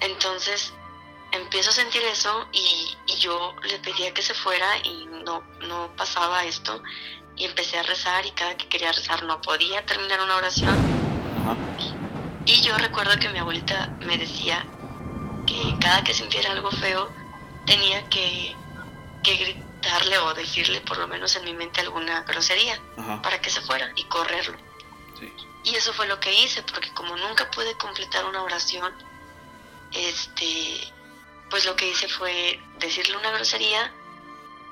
Entonces 0.00 0.72
empiezo 1.32 1.70
a 1.70 1.74
sentir 1.74 2.02
eso 2.02 2.48
y, 2.52 2.96
yo 3.18 3.54
le 3.62 3.78
pedía 3.78 4.12
que 4.12 4.22
se 4.22 4.34
fuera 4.34 4.66
y 4.84 5.06
no, 5.06 5.42
no 5.66 5.90
pasaba 5.96 6.44
esto 6.44 6.82
y 7.34 7.44
empecé 7.44 7.78
a 7.78 7.82
rezar 7.82 8.26
y 8.26 8.30
cada 8.32 8.56
que 8.56 8.68
quería 8.68 8.92
rezar 8.92 9.22
no 9.22 9.40
podía 9.40 9.84
terminar 9.86 10.20
una 10.20 10.36
oración. 10.36 10.76
Y 12.44 12.60
yo 12.60 12.76
recuerdo 12.78 13.18
que 13.18 13.28
mi 13.30 13.38
abuelita 13.38 13.96
me 14.00 14.16
decía 14.18 14.66
que 15.46 15.76
cada 15.80 16.02
que 16.04 16.12
sintiera 16.12 16.52
algo 16.52 16.70
feo 16.70 17.10
tenía 17.64 18.08
que, 18.08 18.54
que 19.22 19.36
gritarle 19.36 20.18
o 20.18 20.34
decirle 20.34 20.80
por 20.82 20.98
lo 20.98 21.08
menos 21.08 21.34
en 21.36 21.44
mi 21.44 21.54
mente 21.54 21.80
alguna 21.80 22.22
grosería 22.22 22.80
para 23.22 23.40
que 23.40 23.50
se 23.50 23.60
fuera 23.60 23.90
y 23.96 24.04
correrlo. 24.04 24.58
Y 25.64 25.74
eso 25.74 25.92
fue 25.92 26.06
lo 26.06 26.20
que 26.20 26.32
hice, 26.32 26.62
porque 26.62 26.92
como 26.94 27.16
nunca 27.16 27.50
pude 27.50 27.76
completar 27.76 28.24
una 28.24 28.42
oración, 28.42 28.92
este, 29.92 30.92
pues 31.50 31.64
lo 31.64 31.74
que 31.74 31.88
hice 31.88 32.08
fue 32.08 32.60
decirle 32.78 33.16
una 33.16 33.32
grosería 33.32 33.92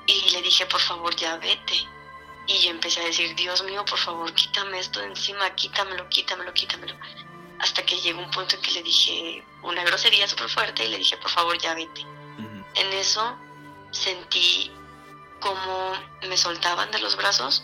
y 0.07 0.29
le 0.29 0.41
dije, 0.41 0.65
por 0.67 0.79
favor, 0.79 1.13
ya 1.15 1.35
vete. 1.37 1.87
Y 2.47 2.59
yo 2.59 2.69
empecé 2.69 3.01
a 3.01 3.05
decir, 3.05 3.35
Dios 3.35 3.63
mío, 3.63 3.83
por 3.85 3.99
favor, 3.99 4.31
quítame 4.33 4.79
esto 4.79 4.99
de 4.99 5.07
encima, 5.07 5.53
quítamelo, 5.55 6.07
quítamelo, 6.09 6.53
quítamelo. 6.53 6.95
Hasta 7.65 7.83
que 7.83 7.99
llegó 7.99 8.19
un 8.19 8.29
punto 8.29 8.55
en 8.55 8.61
que 8.61 8.71
le 8.71 8.83
dije 8.83 9.43
una 9.63 9.83
grosería 9.83 10.27
súper 10.27 10.49
fuerte 10.49 10.85
y 10.85 10.89
le 10.89 10.99
dije, 10.99 11.17
por 11.17 11.31
favor, 11.31 11.57
ya 11.57 11.73
vete. 11.73 12.01
En 12.75 12.93
eso 12.93 13.35
sentí 13.89 14.71
como 15.39 15.93
me 16.27 16.37
soltaban 16.37 16.91
de 16.91 16.99
los 16.99 17.15
brazos 17.15 17.63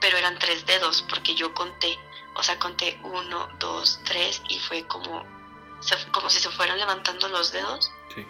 pero 0.00 0.16
eran 0.16 0.38
tres 0.38 0.64
dedos 0.66 1.04
porque 1.08 1.34
yo 1.34 1.54
conté, 1.54 1.98
o 2.34 2.42
sea, 2.42 2.58
conté 2.58 2.98
uno, 3.02 3.48
dos, 3.58 4.00
tres 4.04 4.42
y 4.48 4.58
fue 4.58 4.86
como, 4.86 5.24
como 6.12 6.30
si 6.30 6.40
se 6.40 6.50
fueran 6.50 6.78
levantando 6.78 7.28
los 7.28 7.52
dedos. 7.52 7.90
Sí. 8.14 8.26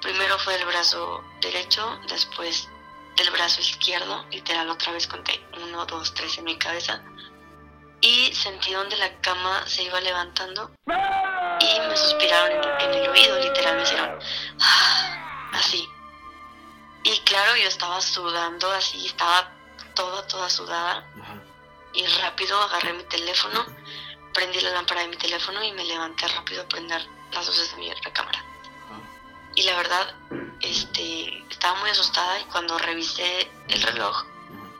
Primero 0.00 0.38
fue 0.38 0.56
el 0.56 0.64
brazo 0.66 1.24
derecho, 1.40 1.98
después 2.08 2.68
del 3.16 3.30
brazo 3.30 3.60
izquierdo, 3.60 4.24
literal 4.30 4.68
otra 4.70 4.92
vez 4.92 5.06
conté 5.06 5.44
uno, 5.60 5.84
dos, 5.86 6.14
tres 6.14 6.38
en 6.38 6.44
mi 6.44 6.56
cabeza 6.56 7.02
y 8.02 8.34
sentí 8.34 8.72
donde 8.72 8.96
la 8.96 9.16
cama 9.20 9.64
se 9.66 9.84
iba 9.84 10.00
levantando 10.00 10.72
y 10.86 11.80
me 11.88 11.96
suspiraron 11.96 12.80
en, 12.80 12.94
el 12.94 13.08
oído, 13.08 13.38
literal 13.38 13.76
me 13.76 13.82
hicieron 13.84 14.18
ah", 14.60 15.50
así. 15.54 15.88
Y 17.04 17.18
claro, 17.20 17.56
yo 17.56 17.68
estaba 17.68 18.00
sudando 18.00 18.70
así, 18.72 19.06
estaba 19.06 19.52
toda, 19.94 20.26
toda 20.26 20.50
sudada. 20.50 21.06
Y 21.94 22.04
rápido 22.06 22.60
agarré 22.60 22.92
mi 22.92 23.04
teléfono, 23.04 23.64
prendí 24.34 24.60
la 24.60 24.70
lámpara 24.70 25.02
de 25.02 25.08
mi 25.08 25.16
teléfono 25.16 25.62
y 25.62 25.72
me 25.72 25.84
levanté 25.84 26.26
rápido 26.26 26.62
a 26.62 26.66
prender 26.66 27.06
las 27.32 27.46
luces 27.46 27.70
de 27.70 27.76
mi 27.76 27.92
recámara. 27.92 28.44
Y 29.54 29.62
la 29.62 29.76
verdad, 29.76 30.14
este, 30.60 31.44
estaba 31.50 31.78
muy 31.78 31.90
asustada 31.90 32.40
y 32.40 32.44
cuando 32.44 32.78
revisé 32.78 33.48
el 33.68 33.82
reloj, 33.82 34.24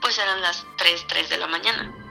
pues 0.01 0.17
eran 0.17 0.41
las 0.41 0.65
3, 0.77 1.07
3 1.07 1.29
de 1.29 1.37
la 1.37 1.47
mañana. 1.47 2.02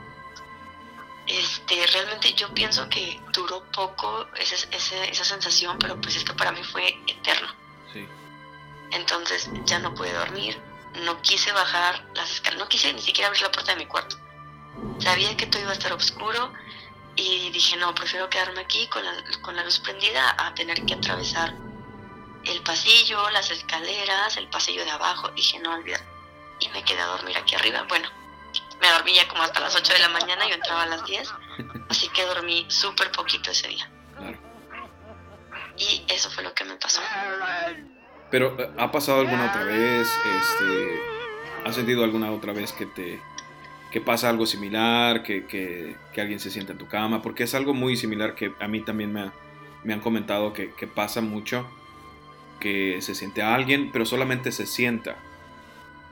Este, 1.27 1.87
realmente 1.87 2.33
yo 2.35 2.53
pienso 2.53 2.89
que 2.89 3.21
duró 3.33 3.63
poco 3.71 4.27
ese, 4.37 4.69
esa 4.73 5.25
sensación, 5.25 5.79
pero 5.79 6.01
pues 6.01 6.17
es 6.17 6.25
que 6.25 6.35
para 6.35 6.53
mí 6.53 6.63
fue 6.65 6.99
eterno. 7.07 7.49
Entonces 8.91 9.49
ya 9.65 9.79
no 9.79 9.95
pude 9.95 10.13
dormir, 10.13 10.61
no 11.05 11.23
quise 11.23 11.51
bajar 11.53 12.05
las 12.15 12.31
escaleras, 12.31 12.65
no 12.65 12.69
quise 12.69 12.93
ni 12.93 13.01
siquiera 13.01 13.29
abrir 13.29 13.43
la 13.43 13.51
puerta 13.51 13.73
de 13.73 13.79
mi 13.79 13.87
cuarto. 13.87 14.17
Sabía 14.99 15.35
que 15.37 15.47
todo 15.47 15.63
iba 15.63 15.71
a 15.71 15.75
estar 15.75 15.93
oscuro 15.93 16.53
Y 17.15 17.51
dije, 17.51 17.77
no, 17.77 17.95
prefiero 17.95 18.31
quedarme 18.31 18.63
aquí 18.63 18.87
con 18.89 19.05
la, 19.05 19.13
con 19.43 19.55
la 19.55 19.65
luz 19.65 19.79
prendida 19.81 20.35
a 20.39 20.55
tener 20.55 20.85
que 20.87 20.95
atravesar 20.95 21.55
el 22.45 22.63
pasillo, 22.63 23.29
las 23.31 23.51
escaleras, 23.51 24.37
el 24.39 24.49
pasillo 24.49 24.85
de 24.85 24.91
abajo. 24.91 25.29
Dije, 25.31 25.59
no, 25.59 25.75
olvidar. 25.75 26.01
Y 26.61 26.69
me 26.71 26.83
quedé 26.85 27.01
a 27.01 27.07
dormir 27.07 27.37
aquí 27.37 27.55
arriba. 27.55 27.85
Bueno, 27.89 28.09
me 28.83 28.89
dormí 28.91 29.15
ya 29.15 29.29
como 29.29 29.43
hasta 29.45 29.61
las 29.61 29.75
8 29.75 29.93
de 29.93 29.99
la 30.01 30.09
mañana, 30.09 30.47
yo 30.49 30.55
entraba 30.55 30.83
a 30.83 30.87
las 30.87 31.07
10. 31.07 31.33
Así 31.89 32.09
que 32.09 32.25
dormí 32.27 32.67
súper 32.69 33.13
poquito 33.13 33.53
ese 33.53 33.69
día. 33.69 33.89
Y 35.79 36.05
eso 36.09 36.29
fue 36.31 36.43
lo 36.43 36.53
que 36.53 36.65
me 36.65 36.75
pasó. 36.77 37.01
Pero, 38.31 38.57
¿ha 38.79 38.91
pasado 38.91 39.21
alguna 39.21 39.47
otra 39.47 39.65
vez? 39.65 40.09
Este, 40.09 41.01
¿Has 41.65 41.77
sentido 41.77 42.03
alguna 42.03 42.33
otra 42.33 42.53
vez 42.53 42.73
que 42.73 42.87
te 42.87 43.21
que 43.93 44.01
pasa 44.01 44.31
algo 44.31 44.47
similar, 44.47 45.23
que, 45.23 45.47
que, 45.47 45.97
que, 46.15 46.21
alguien 46.23 46.41
se 46.41 46.51
sienta 46.51 46.73
en 46.73 46.79
tu 46.79 46.89
cama? 46.89 47.21
Porque 47.21 47.45
es 47.45 47.55
algo 47.55 47.75
muy 47.75 47.95
similar 47.95 48.35
que 48.35 48.55
a 48.59 48.67
mí 48.67 48.81
también 48.81 49.13
me, 49.13 49.31
me 49.85 49.93
han 49.93 50.01
comentado 50.01 50.55
que, 50.55 50.73
que, 50.73 50.87
pasa 50.87 51.21
mucho, 51.21 51.67
que 52.59 53.03
se 53.03 53.15
siente 53.15 53.43
a 53.43 53.55
alguien, 53.55 53.91
pero 53.93 54.07
solamente 54.07 54.51
se 54.51 54.65
sienta. 54.65 55.17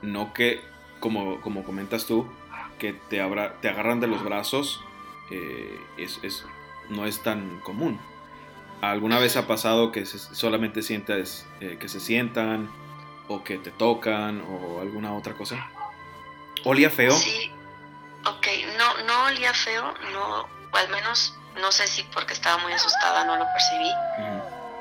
No 0.03 0.35
que, 0.35 0.61
como, 1.01 1.41
como 1.41 1.65
comentas 1.65 2.05
tú, 2.05 2.31
que 2.81 2.93
te, 2.93 3.21
abra, 3.21 3.61
te 3.61 3.69
agarran 3.69 4.01
de 4.01 4.09
los 4.09 4.25
brazos, 4.25 4.83
eh, 5.31 5.81
es, 5.97 6.19
es, 6.23 6.45
no 6.89 7.07
es 7.07 7.23
tan 7.23 7.61
común. 7.61 8.01
¿Alguna 8.81 9.21
vez 9.21 9.37
ha 9.37 9.47
pasado 9.47 9.93
que 9.93 10.07
solamente 10.07 10.83
sientas 10.83 11.47
eh, 11.61 11.77
que 11.79 11.89
se 11.89 12.01
sientan 12.01 12.69
o 13.29 13.45
que 13.45 13.59
te 13.59 13.71
tocan 13.71 14.41
o 14.41 14.81
alguna 14.81 15.15
otra 15.15 15.35
cosa? 15.35 15.71
¿Olía 16.65 16.91
feo? 16.91 17.13
Sí, 17.13 17.53
ok, 18.25 18.47
no, 18.79 19.05
no 19.05 19.25
olía 19.27 19.53
feo, 19.53 19.95
no, 20.13 20.49
o 20.73 20.77
al 20.77 20.89
menos 20.89 21.37
no 21.61 21.71
sé 21.73 21.87
si 21.87 22.03
porque 22.05 22.33
estaba 22.33 22.59
muy 22.63 22.73
asustada 22.73 23.25
no 23.25 23.37
lo 23.37 23.45
percibí. 23.53 23.91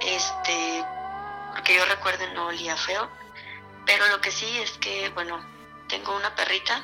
Este, 0.02 0.84
porque 1.54 1.76
yo 1.76 1.86
recuerdo 1.86 2.26
no 2.34 2.48
olía 2.48 2.76
feo, 2.78 3.10
pero 3.86 4.08
lo 4.08 4.22
que 4.22 4.32
sí 4.32 4.46
es 4.60 4.72
que, 4.78 5.10
bueno, 5.10 5.44
tengo 5.90 6.16
una 6.16 6.34
perrita. 6.36 6.84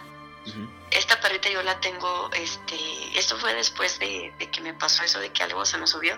Esta 0.95 1.19
perrita 1.19 1.49
yo 1.49 1.61
la 1.63 1.79
tengo, 1.81 2.29
este, 2.33 2.77
esto 3.17 3.37
fue 3.37 3.53
después 3.53 3.99
de, 3.99 4.33
que 4.51 4.61
me 4.61 4.73
pasó 4.73 5.03
eso 5.03 5.19
de 5.19 5.31
que 5.31 5.43
algo 5.43 5.65
se 5.65 5.77
me 5.77 5.87
subió 5.87 6.17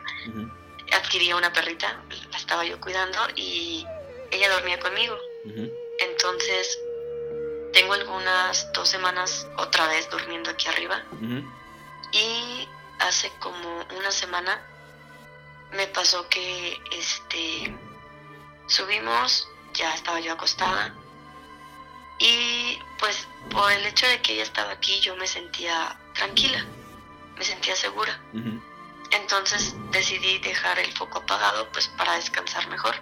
adquirí 0.91 1.33
una 1.33 1.51
perrita, 1.51 2.01
la 2.31 2.37
estaba 2.37 2.65
yo 2.65 2.79
cuidando 2.79 3.19
y 3.35 3.85
ella 4.31 4.49
dormía 4.49 4.79
conmigo. 4.79 5.17
Entonces, 5.99 6.79
tengo 7.73 7.93
algunas 7.93 8.71
dos 8.73 8.89
semanas 8.89 9.47
otra 9.57 9.87
vez 9.87 10.09
durmiendo 10.09 10.49
aquí 10.49 10.67
arriba. 10.67 11.03
Y 12.11 12.67
hace 12.99 13.31
como 13.39 13.85
una 13.97 14.11
semana 14.11 14.61
me 15.71 15.87
pasó 15.87 16.27
que 16.29 16.77
este 16.91 17.75
subimos, 18.67 19.47
ya 19.73 19.93
estaba 19.93 20.19
yo 20.19 20.33
acostada. 20.33 20.93
Y 22.19 22.79
pues 22.99 23.27
por 23.49 23.71
el 23.71 23.85
hecho 23.85 24.07
de 24.07 24.21
que 24.21 24.33
ella 24.33 24.43
estaba 24.43 24.71
aquí 24.71 24.99
yo 24.99 25.15
me 25.15 25.27
sentía 25.27 25.97
tranquila, 26.13 26.65
me 27.37 27.43
sentía 27.43 27.75
segura. 27.75 28.19
Entonces 29.11 29.75
decidí 29.91 30.39
dejar 30.39 30.79
el 30.79 30.91
foco 30.93 31.19
apagado 31.19 31.69
pues 31.71 31.87
para 31.89 32.13
descansar 32.15 32.67
mejor. 32.67 32.95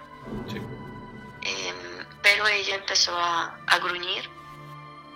Em, 1.42 2.06
pero 2.22 2.46
ella 2.46 2.74
empezó 2.76 3.16
a, 3.16 3.56
gruñir, 3.82 4.28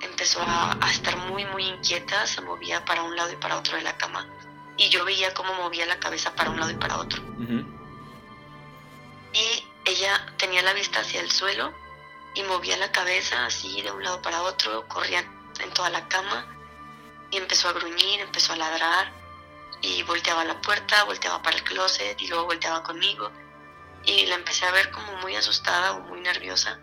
empezó 0.01 0.41
a, 0.43 0.77
estar 0.91 1.17
muy 1.17 1.45
muy 1.47 1.65
inquieta, 1.65 2.27
se 2.27 2.41
movía 2.41 2.85
para 2.85 3.03
un 3.03 3.17
lado 3.17 3.33
y 3.33 3.37
para 3.37 3.57
otro 3.57 3.77
de 3.77 3.83
la 3.83 3.97
cama 3.97 4.27
y 4.81 4.89
yo 4.89 5.05
veía 5.05 5.35
cómo 5.35 5.53
movía 5.55 5.85
la 5.87 6.01
cabeza 6.01 6.35
para 6.35 6.51
un 6.51 6.59
lado 6.59 6.73
y 6.73 6.77
para 6.77 6.97
otro. 6.99 7.23
Y 9.33 9.65
ella 9.85 10.27
tenía 10.39 10.63
la 10.63 10.73
vista 10.73 11.01
hacia 11.01 11.21
el 11.21 11.31
suelo 11.31 11.75
y 12.35 12.43
movía 12.45 12.77
la 12.77 12.93
cabeza 12.93 13.47
así 13.47 13.83
de 13.83 13.91
un 13.91 14.03
lado 14.03 14.23
para 14.23 14.43
otro, 14.43 14.87
corría 14.89 15.25
en 15.61 15.71
toda 15.73 15.91
la 15.91 16.09
cama 16.09 16.47
y 17.31 17.37
empezó 17.37 17.69
a 17.69 17.73
gruñir, 17.73 18.21
empezó 18.21 18.53
a 18.53 18.57
ladrar 18.57 19.13
y 19.83 20.03
volteaba 20.03 20.45
la 20.45 20.61
puerta, 20.61 21.05
volteaba 21.05 21.43
para 21.43 21.57
el 21.57 21.65
closet 21.65 22.21
y 22.21 22.29
luego 22.29 22.47
volteaba 22.47 22.83
conmigo 22.83 23.31
y 24.05 24.27
la 24.27 24.35
empecé 24.37 24.67
a 24.67 24.73
ver 24.73 24.91
como 24.91 25.13
muy 25.17 25.37
asustada 25.37 25.93
o 25.93 26.01
muy 26.01 26.21
nerviosa 26.21 26.79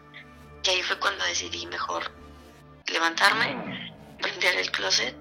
y 0.63 0.69
ahí 0.69 0.83
fue 0.83 0.99
cuando 0.99 1.23
decidí 1.25 1.65
mejor 1.67 2.11
levantarme, 2.87 3.93
prender 4.19 4.55
el 4.55 4.71
closet 4.71 5.15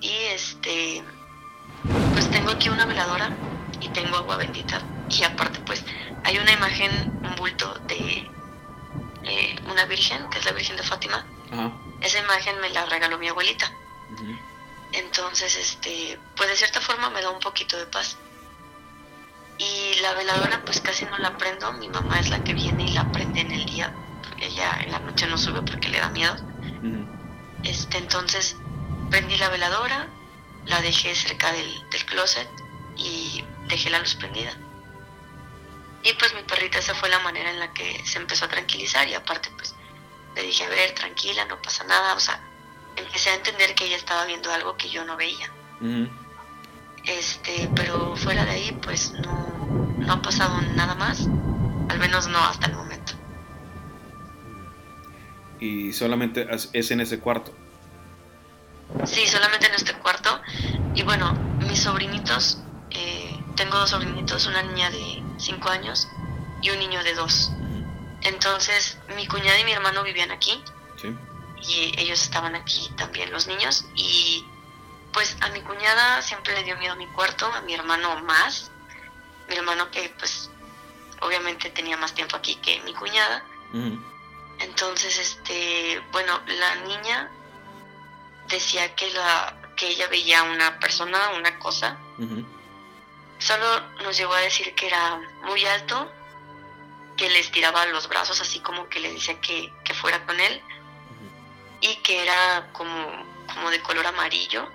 y 0.00 0.12
este 0.32 1.04
pues 2.12 2.30
tengo 2.30 2.50
aquí 2.50 2.68
una 2.68 2.86
veladora 2.86 3.30
y 3.80 3.88
tengo 3.90 4.16
agua 4.16 4.36
bendita 4.36 4.80
y 5.08 5.22
aparte 5.24 5.60
pues 5.60 5.84
hay 6.24 6.38
una 6.38 6.52
imagen, 6.52 7.20
un 7.22 7.34
bulto 7.36 7.74
de 7.86 8.28
eh, 9.26 9.56
una 9.68 9.84
virgen, 9.86 10.28
que 10.30 10.38
es 10.38 10.44
la 10.44 10.52
Virgen 10.52 10.76
de 10.76 10.82
Fátima. 10.82 11.26
Esa 12.00 12.18
imagen 12.18 12.60
me 12.60 12.70
la 12.70 12.86
regaló 12.86 13.18
mi 13.18 13.28
abuelita. 13.28 13.70
Entonces, 14.92 15.56
este, 15.56 16.18
pues 16.36 16.48
de 16.48 16.56
cierta 16.56 16.80
forma 16.80 17.10
me 17.10 17.20
da 17.20 17.30
un 17.30 17.40
poquito 17.40 17.76
de 17.76 17.86
paz. 17.86 18.16
Y 19.58 20.00
la 20.00 20.12
veladora 20.14 20.62
pues 20.64 20.80
casi 20.80 21.04
no 21.06 21.18
la 21.18 21.36
prendo, 21.36 21.72
mi 21.72 21.88
mamá 21.88 22.20
es 22.20 22.28
la 22.28 22.44
que 22.44 22.54
viene 22.54 22.84
y 22.84 22.92
la 22.92 23.10
prende 23.10 23.40
en 23.40 23.50
el 23.50 23.64
día, 23.64 23.94
ella 24.38 24.80
en 24.84 24.92
la 24.92 24.98
noche 24.98 25.26
no 25.26 25.38
sube 25.38 25.62
porque 25.62 25.88
le 25.88 25.98
da 25.98 26.10
miedo. 26.10 26.36
Este, 27.64 27.98
entonces 27.98 28.56
prendí 29.10 29.36
la 29.38 29.48
veladora, 29.48 30.08
la 30.66 30.80
dejé 30.82 31.14
cerca 31.14 31.52
del, 31.52 31.90
del 31.90 32.04
closet 32.04 32.48
y 32.96 33.44
dejé 33.68 33.90
la 33.90 33.98
luz 33.98 34.14
prendida. 34.14 34.52
Y 36.02 36.12
pues 36.14 36.34
mi 36.34 36.42
perrita 36.42 36.78
esa 36.78 36.94
fue 36.94 37.08
la 37.08 37.18
manera 37.20 37.50
en 37.50 37.58
la 37.58 37.72
que 37.72 38.00
se 38.04 38.18
empezó 38.18 38.44
a 38.44 38.48
tranquilizar 38.48 39.08
y 39.08 39.14
aparte 39.14 39.50
pues 39.56 39.74
le 40.36 40.42
dije, 40.42 40.64
a 40.64 40.68
ver, 40.68 40.92
tranquila, 40.94 41.44
no 41.46 41.60
pasa 41.62 41.84
nada, 41.84 42.14
o 42.14 42.20
sea, 42.20 42.40
empecé 42.94 43.30
a 43.30 43.34
entender 43.34 43.74
que 43.74 43.86
ella 43.86 43.96
estaba 43.96 44.24
viendo 44.26 44.52
algo 44.52 44.76
que 44.76 44.90
yo 44.90 45.04
no 45.04 45.16
veía. 45.16 45.50
Este, 47.04 47.70
pero 47.74 48.16
fuera 48.16 48.44
de 48.44 48.50
ahí, 48.50 48.78
pues 48.82 49.12
no, 49.12 49.94
no 49.98 50.12
ha 50.12 50.22
pasado 50.22 50.60
nada 50.74 50.94
más, 50.94 51.20
al 51.88 51.98
menos 51.98 52.28
no 52.28 52.38
hasta 52.38 52.66
el 52.66 52.74
momento. 52.74 53.14
¿Y 55.58 55.92
solamente 55.92 56.46
es 56.72 56.90
en 56.90 57.00
ese 57.00 57.18
cuarto? 57.18 57.54
Sí, 59.04 59.26
solamente 59.26 59.66
en 59.66 59.74
este 59.74 59.94
cuarto. 59.94 60.40
Y 60.94 61.02
bueno, 61.02 61.32
mis 61.58 61.80
sobrinitos, 61.80 62.58
eh, 62.90 63.34
tengo 63.56 63.78
dos 63.78 63.90
sobrinitos, 63.90 64.46
una 64.46 64.62
niña 64.62 64.90
de 64.90 65.22
5 65.38 65.68
años 65.68 66.08
y 66.62 66.70
un 66.70 66.78
niño 66.78 67.02
de 67.02 67.14
2. 67.14 67.52
Entonces, 68.22 68.98
mi 69.14 69.26
cuñada 69.26 69.58
y 69.60 69.64
mi 69.64 69.72
hermano 69.72 70.02
vivían 70.02 70.30
aquí. 70.30 70.62
Sí 71.00 71.14
y 71.62 71.92
ellos 71.98 72.22
estaban 72.22 72.54
aquí 72.54 72.90
también 72.96 73.30
los 73.32 73.46
niños 73.46 73.84
y 73.94 74.44
pues 75.12 75.36
a 75.40 75.48
mi 75.48 75.60
cuñada 75.62 76.20
siempre 76.22 76.54
le 76.54 76.64
dio 76.64 76.76
miedo 76.76 76.94
mi 76.96 77.06
cuarto, 77.08 77.46
a 77.46 77.62
mi 77.62 77.74
hermano 77.74 78.20
más, 78.22 78.70
mi 79.48 79.56
hermano 79.56 79.90
que 79.90 80.12
pues 80.18 80.50
obviamente 81.22 81.70
tenía 81.70 81.96
más 81.96 82.14
tiempo 82.14 82.36
aquí 82.36 82.56
que 82.56 82.80
mi 82.82 82.92
cuñada. 82.92 83.44
Entonces, 84.58 85.18
este, 85.18 86.02
bueno, 86.12 86.40
la 86.46 86.74
niña 86.86 87.30
decía 88.48 88.94
que 88.94 89.10
la 89.10 89.54
que 89.76 89.88
ella 89.88 90.06
veía 90.08 90.42
una 90.42 90.78
persona, 90.78 91.30
una 91.36 91.58
cosa. 91.58 91.98
Solo 93.38 93.80
nos 94.02 94.16
llegó 94.16 94.34
a 94.34 94.40
decir 94.40 94.74
que 94.74 94.86
era 94.86 95.20
muy 95.42 95.64
alto, 95.66 96.10
que 97.16 97.30
le 97.30 97.38
estiraba 97.38 97.86
los 97.86 98.08
brazos 98.08 98.40
así 98.40 98.60
como 98.60 98.88
que 98.88 99.00
le 99.00 99.12
decía 99.12 99.40
que, 99.40 99.72
que 99.84 99.94
fuera 99.94 100.24
con 100.26 100.38
él 100.38 100.62
y 101.80 101.96
que 101.96 102.22
era 102.22 102.70
como, 102.72 102.94
como 103.52 103.70
de 103.70 103.80
color 103.80 104.06
amarillo. 104.06 104.68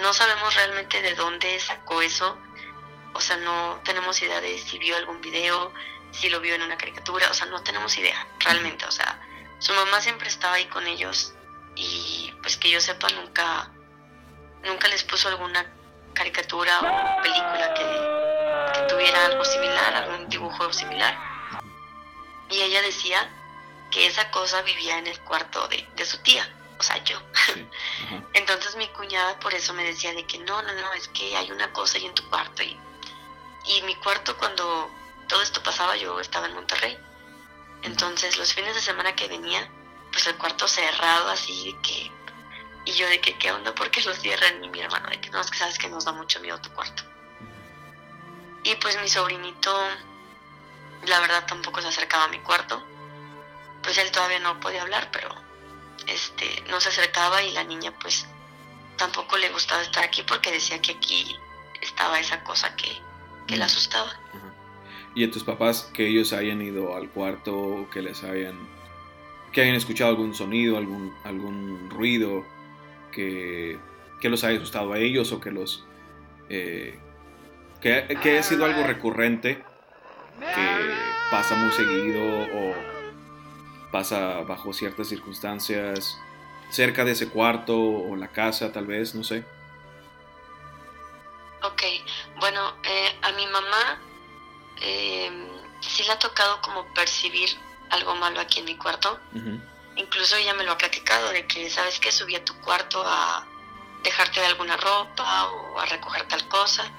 No 0.00 0.12
sabemos 0.12 0.54
realmente 0.54 1.00
de 1.00 1.14
dónde 1.14 1.58
sacó 1.60 2.02
eso, 2.02 2.38
o 3.14 3.20
sea, 3.20 3.36
no 3.38 3.80
tenemos 3.84 4.20
idea 4.20 4.40
de 4.40 4.58
si 4.58 4.78
vio 4.78 4.96
algún 4.96 5.20
video, 5.20 5.72
si 6.10 6.28
lo 6.28 6.40
vio 6.40 6.54
en 6.54 6.62
una 6.62 6.76
caricatura, 6.76 7.30
o 7.30 7.34
sea, 7.34 7.46
no 7.46 7.62
tenemos 7.62 7.96
idea 7.96 8.26
realmente, 8.40 8.84
o 8.84 8.90
sea, 8.90 9.20
su 9.58 9.72
mamá 9.72 10.00
siempre 10.00 10.28
estaba 10.28 10.54
ahí 10.54 10.66
con 10.66 10.86
ellos 10.86 11.34
y 11.76 12.32
pues 12.42 12.56
que 12.56 12.70
yo 12.70 12.80
sepa 12.80 13.08
nunca, 13.10 13.70
nunca 14.64 14.88
les 14.88 15.04
puso 15.04 15.28
alguna 15.28 15.72
caricatura 16.16 16.80
o 16.80 17.22
película 17.22 17.74
que, 17.74 17.84
que 18.74 18.86
tuviera 18.88 19.26
algo 19.26 19.44
similar, 19.44 19.94
algún 19.94 20.28
dibujo 20.28 20.72
similar. 20.72 21.16
Y 22.48 22.60
ella 22.62 22.82
decía 22.82 23.28
que 23.90 24.06
esa 24.06 24.30
cosa 24.30 24.62
vivía 24.62 24.98
en 24.98 25.06
el 25.06 25.20
cuarto 25.20 25.68
de, 25.68 26.04
su 26.04 26.18
tía, 26.18 26.48
o 26.78 26.82
sea, 26.82 26.96
yo. 27.04 27.20
Entonces 28.32 28.76
mi 28.76 28.88
cuñada 28.88 29.38
por 29.38 29.54
eso 29.54 29.72
me 29.74 29.84
decía 29.84 30.12
de 30.14 30.26
que 30.26 30.38
no, 30.38 30.62
no, 30.62 30.72
no, 30.72 30.92
es 30.94 31.08
que 31.08 31.36
hay 31.36 31.50
una 31.50 31.72
cosa 31.72 31.98
ahí 31.98 32.06
en 32.06 32.14
tu 32.14 32.28
cuarto. 32.28 32.62
Y, 32.62 32.78
y 33.66 33.82
mi 33.82 33.94
cuarto 33.96 34.36
cuando 34.36 34.90
todo 35.28 35.42
esto 35.42 35.62
pasaba 35.62 35.96
yo 35.96 36.18
estaba 36.20 36.46
en 36.46 36.54
Monterrey. 36.54 36.98
Entonces 37.82 38.38
los 38.38 38.52
fines 38.54 38.74
de 38.74 38.80
semana 38.80 39.14
que 39.14 39.28
venía, 39.28 39.68
pues 40.10 40.26
el 40.26 40.36
cuarto 40.36 40.66
cerrado 40.66 41.28
así 41.30 41.76
que 41.82 42.10
Y 42.86 42.92
yo 42.92 43.08
de 43.08 43.20
que, 43.20 43.36
¿qué 43.36 43.50
onda? 43.50 43.74
¿Por 43.74 43.90
qué 43.90 44.00
lo 44.02 44.14
cierran? 44.14 44.64
Y 44.64 44.68
mi 44.68 44.80
hermano 44.80 45.10
de 45.10 45.20
que 45.20 45.28
no, 45.30 45.40
es 45.40 45.50
que 45.50 45.58
sabes 45.58 45.76
que 45.76 45.88
nos 45.88 46.04
da 46.04 46.12
mucho 46.12 46.40
miedo 46.40 46.58
tu 46.60 46.70
cuarto. 46.70 47.02
Y 48.62 48.74
pues 48.76 48.98
mi 49.02 49.08
sobrinito, 49.08 49.76
la 51.04 51.20
verdad, 51.20 51.44
tampoco 51.46 51.82
se 51.82 51.88
acercaba 51.88 52.24
a 52.24 52.28
mi 52.28 52.38
cuarto. 52.38 52.82
Pues 53.82 53.98
él 53.98 54.10
todavía 54.12 54.38
no 54.38 54.58
podía 54.60 54.82
hablar, 54.82 55.10
pero 55.12 55.28
este, 56.06 56.62
no 56.68 56.80
se 56.80 56.88
acercaba 56.90 57.42
y 57.42 57.52
la 57.52 57.64
niña 57.64 57.92
pues 58.00 58.26
tampoco 58.96 59.36
le 59.36 59.50
gustaba 59.50 59.82
estar 59.82 60.04
aquí 60.04 60.22
porque 60.22 60.52
decía 60.52 60.80
que 60.80 60.92
aquí 60.92 61.36
estaba 61.82 62.18
esa 62.20 62.42
cosa 62.44 62.74
que, 62.76 63.00
que 63.46 63.56
la 63.56 63.66
asustaba. 63.66 64.12
¿Y 65.14 65.24
a 65.24 65.30
tus 65.30 65.44
papás 65.44 65.90
que 65.94 66.06
ellos 66.06 66.32
hayan 66.32 66.60
ido 66.62 66.94
al 66.94 67.08
cuarto, 67.10 67.88
que 67.92 68.02
les 68.02 68.22
hayan, 68.22 68.68
que 69.52 69.62
hayan 69.62 69.74
escuchado 69.74 70.10
algún 70.10 70.34
sonido, 70.34 70.76
algún, 70.76 71.16
algún 71.24 71.88
ruido, 71.90 72.44
que, 73.16 73.78
que 74.20 74.28
los 74.28 74.44
haya 74.44 74.58
asustado 74.58 74.92
a 74.92 74.98
ellos 74.98 75.32
o 75.32 75.40
que 75.40 75.50
los... 75.50 75.84
Eh, 76.50 77.00
que, 77.80 78.18
que 78.22 78.30
haya 78.30 78.42
sido 78.42 78.66
algo 78.66 78.82
recurrente, 78.82 79.64
que 80.38 80.94
pasa 81.30 81.54
muy 81.54 81.72
seguido 81.72 82.20
o 82.22 82.74
pasa 83.90 84.42
bajo 84.42 84.72
ciertas 84.72 85.08
circunstancias 85.08 86.18
cerca 86.70 87.04
de 87.04 87.12
ese 87.12 87.28
cuarto 87.30 87.76
o 87.78 88.16
la 88.16 88.28
casa 88.28 88.72
tal 88.72 88.86
vez, 88.86 89.14
no 89.14 89.24
sé. 89.24 89.44
Ok, 91.62 91.82
bueno, 92.38 92.74
eh, 92.84 93.18
a 93.22 93.32
mi 93.32 93.46
mamá 93.46 93.98
eh, 94.82 95.30
sí 95.80 96.02
le 96.04 96.12
ha 96.12 96.18
tocado 96.18 96.60
como 96.60 96.84
percibir 96.94 97.48
algo 97.90 98.14
malo 98.16 98.40
aquí 98.40 98.60
en 98.60 98.66
mi 98.66 98.76
cuarto. 98.76 99.18
Incluso 99.96 100.36
ella 100.36 100.54
me 100.54 100.64
lo 100.64 100.72
ha 100.72 100.78
platicado 100.78 101.30
de 101.30 101.46
que, 101.46 101.70
¿sabes 101.70 101.98
que 101.98 102.12
Subí 102.12 102.36
a 102.36 102.44
tu 102.44 102.54
cuarto 102.60 103.02
a 103.04 103.46
dejarte 104.06 104.40
de 104.40 104.46
alguna 104.46 104.76
ropa 104.76 105.46
o 105.46 105.80
a 105.80 105.86
recoger 105.86 106.26
tal 106.28 106.46
cosa. 106.48 106.90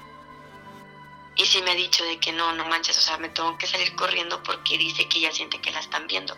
Y 1.36 1.46
sí 1.46 1.62
me 1.62 1.70
ha 1.70 1.74
dicho 1.74 2.04
de 2.04 2.18
que 2.18 2.32
no, 2.32 2.52
no 2.52 2.64
manches, 2.66 2.98
o 2.98 3.00
sea, 3.00 3.16
me 3.16 3.28
tengo 3.28 3.56
que 3.56 3.66
salir 3.66 3.94
corriendo 3.94 4.42
porque 4.42 4.76
dice 4.76 5.08
que 5.08 5.18
ella 5.18 5.32
siente 5.32 5.60
que 5.60 5.70
la 5.70 5.80
están 5.80 6.06
viendo. 6.06 6.36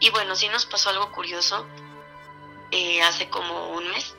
Y 0.00 0.10
bueno, 0.10 0.34
sí 0.34 0.48
nos 0.48 0.66
pasó 0.66 0.90
algo 0.90 1.12
curioso 1.12 1.66
eh, 2.70 3.02
hace 3.02 3.28
como 3.28 3.68
un 3.70 3.88
mes. 3.90 4.16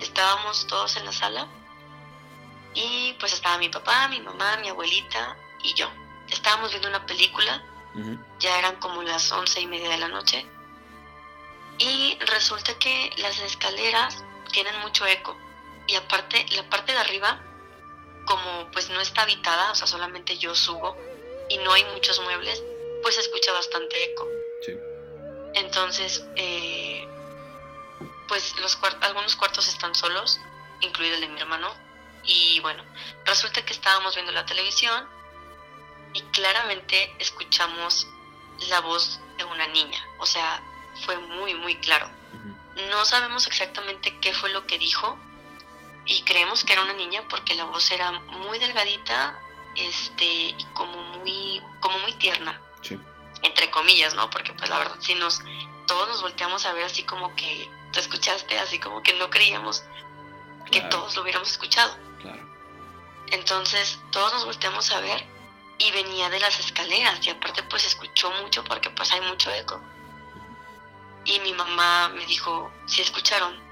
Estábamos 0.00 0.66
todos 0.68 0.96
en 0.96 1.04
la 1.04 1.12
sala 1.12 1.48
y 2.74 3.12
pues 3.18 3.32
estaba 3.32 3.58
mi 3.58 3.68
papá, 3.68 4.06
mi 4.08 4.20
mamá, 4.20 4.56
mi 4.58 4.68
abuelita 4.68 5.36
y 5.62 5.74
yo. 5.74 5.90
Estábamos 6.28 6.70
viendo 6.70 6.88
una 6.88 7.04
película, 7.06 7.62
ya 8.38 8.58
eran 8.58 8.76
como 8.76 9.02
las 9.02 9.30
once 9.32 9.60
y 9.60 9.66
media 9.66 9.90
de 9.90 9.98
la 9.98 10.08
noche 10.08 10.46
y 11.78 12.18
resulta 12.26 12.78
que 12.78 13.10
las 13.18 13.38
escaleras 13.40 14.24
tienen 14.52 14.78
mucho 14.80 15.06
eco. 15.06 15.36
Y 15.86 15.96
aparte 15.96 16.46
la 16.50 16.68
parte 16.70 16.92
de 16.92 16.98
arriba 16.98 17.40
como 18.26 18.70
pues 18.72 18.88
no 18.90 19.00
está 19.00 19.22
habitada, 19.22 19.72
o 19.72 19.74
sea, 19.74 19.86
solamente 19.86 20.38
yo 20.38 20.54
subo 20.54 20.96
y 21.48 21.58
no 21.58 21.72
hay 21.72 21.84
muchos 21.86 22.20
muebles, 22.20 22.62
pues 23.02 23.16
se 23.16 23.20
escucha 23.20 23.52
bastante 23.52 24.02
eco. 24.04 24.26
Entonces, 25.54 26.24
eh, 26.36 27.06
pues 28.28 28.58
los 28.60 28.78
algunos 29.02 29.36
cuartos 29.36 29.68
están 29.68 29.94
solos, 29.94 30.40
incluido 30.80 31.14
el 31.14 31.20
de 31.20 31.28
mi 31.28 31.40
hermano, 31.40 31.72
y 32.24 32.60
bueno, 32.60 32.82
resulta 33.24 33.64
que 33.64 33.74
estábamos 33.74 34.14
viendo 34.14 34.32
la 34.32 34.46
televisión 34.46 35.06
y 36.14 36.22
claramente 36.32 37.14
escuchamos 37.18 38.06
la 38.68 38.80
voz 38.80 39.20
de 39.36 39.44
una 39.44 39.66
niña, 39.68 40.02
o 40.18 40.26
sea, 40.26 40.62
fue 41.04 41.18
muy, 41.18 41.54
muy 41.54 41.76
claro. 41.76 42.08
No 42.90 43.04
sabemos 43.04 43.46
exactamente 43.46 44.18
qué 44.20 44.32
fue 44.32 44.50
lo 44.50 44.66
que 44.66 44.78
dijo 44.78 45.18
y 46.06 46.22
creemos 46.22 46.64
que 46.64 46.72
era 46.72 46.82
una 46.82 46.92
niña 46.94 47.22
porque 47.28 47.54
la 47.54 47.64
voz 47.64 47.90
era 47.90 48.10
muy 48.12 48.58
delgadita 48.58 49.38
este, 49.76 50.24
y 50.24 50.66
como 50.74 50.96
muy, 51.18 51.62
como 51.80 51.98
muy 52.00 52.12
tierna. 52.14 52.60
Entre 53.42 53.70
comillas, 53.70 54.14
¿no? 54.14 54.30
Porque 54.30 54.52
pues 54.54 54.70
la 54.70 54.78
verdad 54.78 54.96
si 55.00 55.14
nos, 55.14 55.42
todos 55.86 56.08
nos 56.08 56.22
volteamos 56.22 56.64
a 56.64 56.72
ver 56.72 56.84
así 56.84 57.02
como 57.02 57.34
que, 57.36 57.70
tú 57.92 58.00
escuchaste, 58.00 58.58
así 58.58 58.78
como 58.78 59.02
que 59.02 59.12
no 59.14 59.28
creíamos 59.28 59.84
que 60.70 60.80
todos 60.82 61.14
lo 61.14 61.22
hubiéramos 61.22 61.50
escuchado. 61.50 61.96
Entonces 63.28 63.98
todos 64.10 64.32
nos 64.32 64.44
volteamos 64.44 64.90
a 64.92 65.00
ver 65.00 65.26
y 65.78 65.90
venía 65.92 66.30
de 66.30 66.40
las 66.40 66.58
escaleras 66.60 67.24
y 67.26 67.30
aparte 67.30 67.62
pues 67.64 67.86
escuchó 67.86 68.30
mucho 68.42 68.64
porque 68.64 68.90
pues 68.90 69.12
hay 69.12 69.20
mucho 69.22 69.50
eco. 69.50 69.80
Y 71.24 71.40
mi 71.40 71.52
mamá 71.52 72.10
me 72.10 72.24
dijo, 72.26 72.70
si 72.86 73.02
escucharon. 73.02 73.62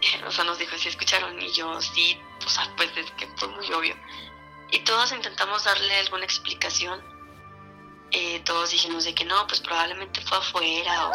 O 0.26 0.30
sea, 0.30 0.44
nos 0.44 0.58
dijo, 0.58 0.76
si 0.76 0.88
escucharon. 0.88 1.40
Y 1.40 1.50
yo, 1.52 1.80
sí, 1.80 2.20
o 2.44 2.48
sea, 2.48 2.70
pues 2.76 2.90
es 2.96 3.10
que 3.12 3.26
fue 3.36 3.48
muy 3.48 3.72
obvio. 3.72 3.96
Y 4.70 4.80
todos 4.80 5.12
intentamos 5.12 5.64
darle 5.64 5.96
alguna 5.96 6.24
explicación. 6.24 7.02
Eh, 8.10 8.40
todos 8.44 8.70
dijimos 8.70 9.04
de 9.04 9.14
que 9.14 9.24
no, 9.24 9.46
pues 9.46 9.60
probablemente 9.60 10.20
fue 10.20 10.38
afuera, 10.38 11.10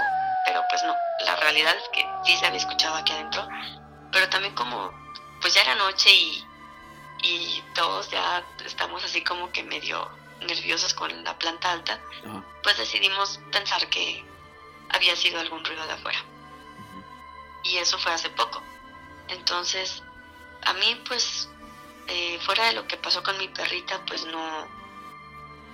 pero 0.45 0.63
pues 0.69 0.84
no. 0.84 0.95
La 1.25 1.36
realidad 1.38 1.75
es 1.75 1.88
que 1.89 2.06
sí 2.25 2.38
se 2.38 2.45
había 2.45 2.60
escuchado 2.60 2.95
aquí 2.95 3.13
adentro. 3.13 3.47
Pero 4.12 4.30
también 4.30 4.56
como, 4.56 4.91
pues 5.41 5.54
ya 5.54 5.62
era 5.62 5.75
noche 5.75 6.12
y, 6.12 6.45
y 7.23 7.63
todos 7.75 8.10
ya 8.10 8.43
estamos 8.65 9.04
así 9.04 9.23
como 9.23 9.51
que 9.51 9.63
medio 9.63 10.10
nerviosos 10.41 10.93
con 10.93 11.23
la 11.23 11.38
planta 11.38 11.71
alta, 11.71 11.99
pues 12.63 12.77
decidimos 12.77 13.39
pensar 13.51 13.88
que 13.89 14.25
había 14.93 15.15
sido 15.15 15.39
algún 15.39 15.63
ruido 15.63 15.86
de 15.86 15.93
afuera. 15.93 16.19
Y 17.63 17.77
eso 17.77 17.97
fue 17.99 18.12
hace 18.12 18.30
poco. 18.30 18.62
Entonces, 19.27 20.04
a 20.63 20.73
mí 20.73 21.01
pues, 21.08 21.49
eh, 22.08 22.39
fuera 22.41 22.65
de 22.65 22.73
lo 22.73 22.88
que 22.88 22.97
pasó 22.97 23.23
con 23.23 23.38
mi 23.38 23.47
perrita, 23.47 24.04
pues 24.06 24.25
no, 24.25 24.67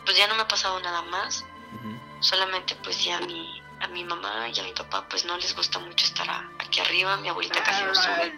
pues 0.06 0.18
ya 0.18 0.28
no 0.28 0.36
me 0.36 0.44
ha 0.44 0.48
pasado 0.48 0.80
nada 0.80 1.02
más. 1.04 1.46
Solamente 2.20 2.76
pues 2.78 3.04
ya 3.04 3.18
a 3.18 3.22
mi, 3.22 3.62
a 3.80 3.88
mi 3.88 4.04
mamá 4.04 4.50
y 4.50 4.60
a 4.60 4.64
mi 4.64 4.72
papá 4.74 5.06
pues 5.08 5.26
no 5.26 5.38
les 5.38 5.56
gusta 5.56 5.80
mucho 5.80 6.06
estar 6.06 6.28
aquí 6.60 6.80
arriba. 6.80 7.18
Mi 7.18 7.30
abuelita 7.30 7.64
casi 7.64 7.84
no 7.84 7.94
sube. 7.94 8.34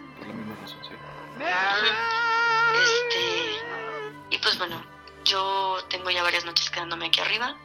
Este, 2.82 3.60
y 4.30 4.38
pues 4.38 4.58
bueno, 4.58 4.84
yo 5.24 5.78
tengo 5.88 6.10
ya 6.10 6.22
varias 6.22 6.44
noches 6.44 6.70
quedándome 6.70 7.06
aquí 7.06 7.20
arriba. 7.20 7.56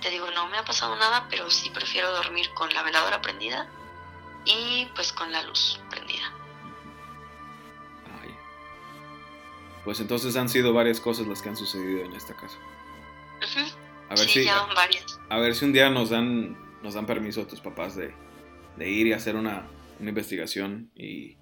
Te 0.00 0.10
digo, 0.10 0.30
no 0.30 0.48
me 0.48 0.58
ha 0.58 0.64
pasado 0.64 0.96
nada, 0.96 1.26
pero 1.28 1.50
sí 1.50 1.70
prefiero 1.70 2.10
dormir 2.12 2.50
con 2.54 2.72
la 2.72 2.82
veladora 2.82 3.20
prendida 3.20 3.68
y 4.44 4.86
pues 4.94 5.12
con 5.12 5.32
la 5.32 5.42
luz 5.42 5.80
prendida. 5.90 6.32
Pues 9.84 10.00
entonces 10.00 10.36
han 10.36 10.50
sido 10.50 10.74
varias 10.74 11.00
cosas 11.00 11.26
las 11.26 11.40
que 11.40 11.48
han 11.48 11.56
sucedido 11.56 12.04
en 12.04 12.12
esta 12.12 12.34
casa. 12.34 12.58
A 14.10 14.14
ver 14.14 14.28
si, 14.28 14.46
varias. 14.76 15.18
A 15.30 15.38
ver 15.38 15.54
si 15.54 15.64
un 15.64 15.72
día 15.72 15.88
nos 15.88 16.10
dan, 16.10 16.58
nos 16.82 16.92
dan 16.92 17.06
permiso 17.06 17.40
a 17.40 17.46
tus 17.46 17.60
papás 17.60 17.96
de, 17.96 18.12
ir 18.78 19.06
y 19.06 19.14
hacer 19.14 19.34
una, 19.34 19.66
investigación 19.98 20.90
y, 20.94 21.38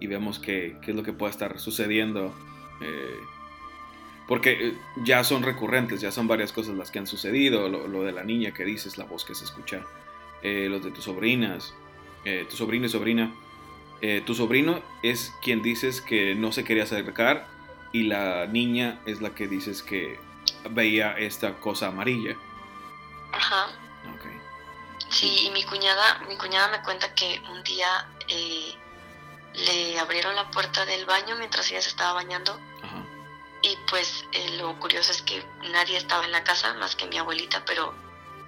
vemos 0.00 0.38
qué, 0.38 0.78
qué, 0.80 0.92
es 0.92 0.96
lo 0.96 1.02
que 1.02 1.12
puede 1.12 1.32
estar 1.32 1.58
sucediendo. 1.58 2.34
Eh, 2.80 3.18
porque 4.26 4.68
eh, 4.68 4.78
ya 4.96 5.24
son 5.24 5.42
recurrentes, 5.42 6.00
ya 6.00 6.10
son 6.10 6.26
varias 6.26 6.52
cosas 6.52 6.74
las 6.76 6.90
que 6.90 6.98
han 6.98 7.06
sucedido, 7.06 7.68
lo, 7.68 8.02
de 8.02 8.12
la 8.12 8.24
niña 8.24 8.52
que 8.52 8.64
dices, 8.64 8.98
la 8.98 9.04
voz 9.04 9.24
que 9.24 9.34
se 9.34 9.44
escucha, 9.44 9.84
eh, 10.42 10.66
los 10.68 10.84
de 10.84 10.90
tus 10.90 11.04
sobrinas, 11.04 11.74
eh, 12.24 12.46
tu 12.48 12.56
sobrino 12.56 12.86
y 12.86 12.88
sobrina. 12.88 13.32
tu 14.26 14.34
sobrino 14.34 14.82
es 15.02 15.32
quien 15.42 15.62
dices 15.62 16.00
que 16.00 16.34
no 16.34 16.52
se 16.52 16.64
quería 16.64 16.82
acercar 16.82 17.46
y 17.92 18.02
la 18.02 18.46
niña 18.46 19.00
es 19.06 19.20
la 19.20 19.30
que 19.30 19.48
dices 19.48 19.82
que 19.82 20.18
veía 20.70 21.12
esta 21.18 21.54
cosa 21.54 21.88
amarilla. 21.88 22.36
Ajá. 23.32 23.68
Sí, 25.08 25.46
y 25.46 25.50
mi 25.52 25.62
cuñada, 25.62 26.20
mi 26.28 26.36
cuñada 26.36 26.68
me 26.68 26.82
cuenta 26.82 27.14
que 27.14 27.40
un 27.48 27.62
día 27.62 28.08
le 29.56 29.98
abrieron 29.98 30.34
la 30.34 30.50
puerta 30.50 30.84
del 30.84 31.06
baño 31.06 31.36
mientras 31.38 31.70
ella 31.70 31.80
se 31.80 31.88
estaba 31.88 32.14
bañando. 32.14 32.58
Y 33.62 33.76
pues 33.88 34.24
eh, 34.32 34.56
lo 34.58 34.78
curioso 34.78 35.12
es 35.12 35.22
que 35.22 35.44
nadie 35.70 35.96
estaba 35.96 36.24
en 36.24 36.32
la 36.32 36.44
casa 36.44 36.74
más 36.74 36.94
que 36.94 37.06
mi 37.06 37.18
abuelita, 37.18 37.64
pero 37.64 37.94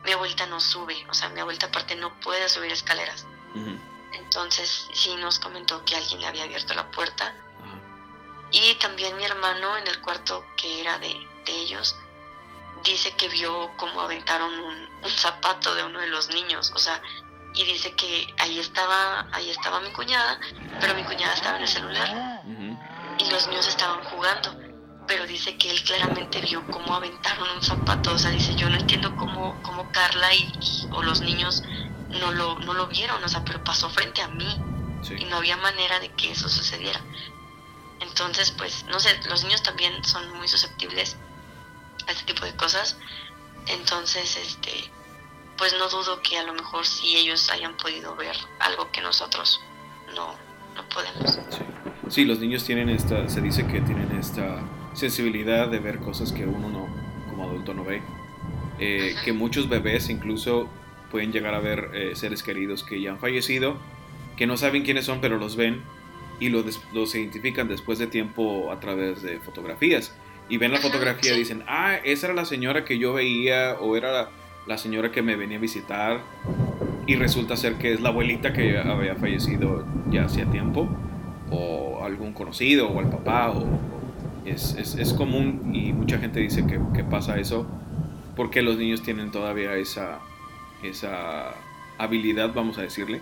mi 0.05 0.13
abuelita 0.13 0.47
no 0.47 0.61
sube, 0.61 1.07
o 1.09 1.15
sea, 1.15 1.29
mi 1.31 1.41
abuelita 1.41 1.67
aparte 1.67 1.97
no 1.97 2.19
puede 2.21 2.49
subir 2.49 2.73
escaleras. 2.73 3.27
Entonces 4.13 4.89
sí 4.93 5.17
nos 5.17 5.39
comentó 5.39 5.85
que 5.85 5.97
alguien 5.97 6.21
le 6.21 6.27
había 6.27 6.45
abierto 6.45 6.75
la 6.75 6.91
puerta. 6.91 7.35
Y 8.51 8.75
también 8.75 9.17
mi 9.17 9.25
hermano 9.25 9.77
en 9.77 9.87
el 9.87 10.01
cuarto 10.01 10.47
que 10.57 10.81
era 10.81 10.99
de, 10.99 11.15
ellos 11.47 11.97
dice 12.85 13.11
que 13.13 13.29
vio 13.29 13.71
cómo 13.77 14.01
aventaron 14.03 14.53
un, 14.53 14.89
un, 15.03 15.11
zapato 15.11 15.75
de 15.75 15.83
uno 15.83 15.99
de 15.99 16.09
los 16.09 16.29
niños, 16.29 16.71
o 16.75 16.79
sea, 16.79 17.03
y 17.55 17.65
dice 17.65 17.93
que 17.95 18.33
ahí 18.39 18.59
estaba, 18.59 19.27
ahí 19.33 19.51
estaba 19.51 19.81
mi 19.81 19.91
cuñada, 19.91 20.39
pero 20.81 20.95
mi 20.95 21.03
cuñada 21.05 21.35
estaba 21.35 21.57
en 21.57 21.63
el 21.63 21.69
celular. 21.69 22.43
Y 23.19 23.31
los 23.31 23.49
niños 23.49 23.67
estaban 23.67 24.05
jugando 24.05 24.68
pero 25.09 25.27
dice 25.27 25.57
que 25.57 25.71
él 25.71 25.83
claramente 25.83 26.41
vio 26.43 26.65
cómo 26.67 26.95
aventaron 26.95 27.49
un 27.57 27.63
zapato, 27.63 28.13
o 28.13 28.19
sea, 28.19 28.31
dice, 28.31 28.55
yo 28.55 28.69
no 28.69 28.77
entiendo 28.77 29.17
cómo, 29.17 29.61
cómo 29.63 29.91
Carla 29.91 30.33
y, 30.35 30.53
o 30.93 31.03
los 31.03 31.23
niños 31.23 31.65
no 32.11 32.31
lo, 32.33 32.59
no 32.61 32.75
lo 32.75 32.87
vieron, 32.87 33.25
o 33.25 33.29
sea, 33.29 33.43
pero 33.45 33.65
pasó 33.65 33.89
frente 33.89 34.21
a 34.21 34.29
mí. 34.29 34.47
y 35.19 35.25
no 35.25 35.37
había 35.39 35.57
manera 35.57 35.99
de 36.01 36.11
que 36.11 36.31
eso 36.33 36.49
sucediera. 36.49 37.01
Entonces, 38.01 38.51
pues, 38.53 38.85
no 38.85 39.01
sé, 39.01 39.19
los 39.29 39.43
niños 39.45 39.63
también 39.63 40.05
son 40.05 40.31
muy 40.37 40.47
susceptibles 40.47 41.17
a 42.07 42.13
este 42.13 42.25
tipo 42.25 42.45
de 42.45 42.55
cosas. 42.55 42.99
Entonces, 43.67 44.37
este, 44.37 44.91
pues 45.57 45.75
no 45.79 45.89
dudo 45.89 46.21
que 46.21 46.39
a 46.39 46.45
lo 46.45 46.53
mejor 46.53 46.87
sí 46.87 47.17
ellos 47.17 47.51
hayan 47.51 47.77
podido 47.77 48.15
ver 48.15 48.37
algo 48.61 48.91
que 48.93 49.01
nosotros 49.01 49.61
no, 50.15 50.35
no 50.75 50.89
podemos. 50.91 51.39
Sí. 52.11 52.25
los 52.25 52.39
niños 52.39 52.65
tienen 52.65 52.91
esta, 52.91 53.29
se 53.29 53.41
dice 53.41 53.67
que 53.67 53.81
tienen 53.81 54.17
esta 54.19 54.63
sensibilidad 54.99 55.69
de 55.69 55.79
ver 55.79 55.99
cosas 55.99 56.33
que 56.33 56.45
uno 56.45 56.69
no, 56.69 56.87
como 57.31 57.45
adulto 57.45 57.75
no 57.75 57.85
ve. 57.85 58.03
Eh, 58.81 59.15
que 59.25 59.33
muchos 59.33 59.69
bebés 59.69 60.09
incluso 60.09 60.69
pueden 61.11 61.33
llegar 61.33 61.55
a 61.55 61.59
ver 61.59 61.91
eh, 61.95 62.13
seres 62.15 62.43
queridos 62.43 62.85
que 62.85 63.01
ya 63.01 63.11
han 63.11 63.19
fallecido, 63.19 63.77
que 64.37 64.47
no 64.47 64.57
saben 64.57 64.85
quiénes 64.85 65.05
son, 65.05 65.21
pero 65.21 65.39
los 65.39 65.57
ven 65.57 65.83
y 66.39 66.49
los, 66.51 66.81
los 66.93 67.15
identifican 67.15 67.69
después 67.69 67.99
de 67.99 68.07
tiempo 68.07 68.71
a 68.71 68.79
través 68.79 69.23
de 69.23 69.41
fotografías. 69.41 70.15
Y 70.49 70.57
ven 70.57 70.73
la 70.73 70.79
fotografía 70.79 71.35
y 71.35 71.39
dicen, 71.39 71.65
ah, 71.67 71.97
esa 72.05 72.27
era 72.27 72.35
la 72.35 72.45
señora 72.45 72.85
que 72.85 72.99
yo 72.99 73.13
veía 73.13 73.77
o 73.81 73.97
era 73.97 74.13
la, 74.13 74.31
la 74.67 74.79
señora 74.79 75.11
que 75.11 75.23
me 75.23 75.37
venía 75.37 75.59
a 75.59 75.61
visitar. 75.61 76.21
Y 77.07 77.17
resulta 77.17 77.57
ser 77.57 77.75
que 77.75 77.93
es 77.93 78.01
la 78.01 78.11
abuelita 78.11 78.53
que 78.53 78.79
había 78.79 79.15
fallecido 79.17 79.87
ya 80.11 80.25
hacía 80.25 80.47
tiempo. 80.47 80.89
O 81.51 82.05
algún 82.05 82.33
conocido 82.33 82.89
o 82.89 83.01
el 83.01 83.09
papá. 83.09 83.51
O, 83.51 83.67
es, 84.49 84.75
es, 84.75 84.95
es, 84.95 85.13
común 85.13 85.75
y 85.75 85.93
mucha 85.93 86.19
gente 86.19 86.41
dice 86.41 86.67
que, 86.67 86.81
que 86.95 87.05
pasa 87.05 87.39
eso 87.39 87.67
porque 88.39 88.63
los 88.63 88.77
niños 88.79 89.03
tienen 89.03 89.33
todavía 89.33 89.75
esa, 89.75 90.21
esa 90.85 91.57
habilidad, 91.99 92.55
vamos 92.55 92.79
a 92.79 92.83
decirle. 92.83 93.21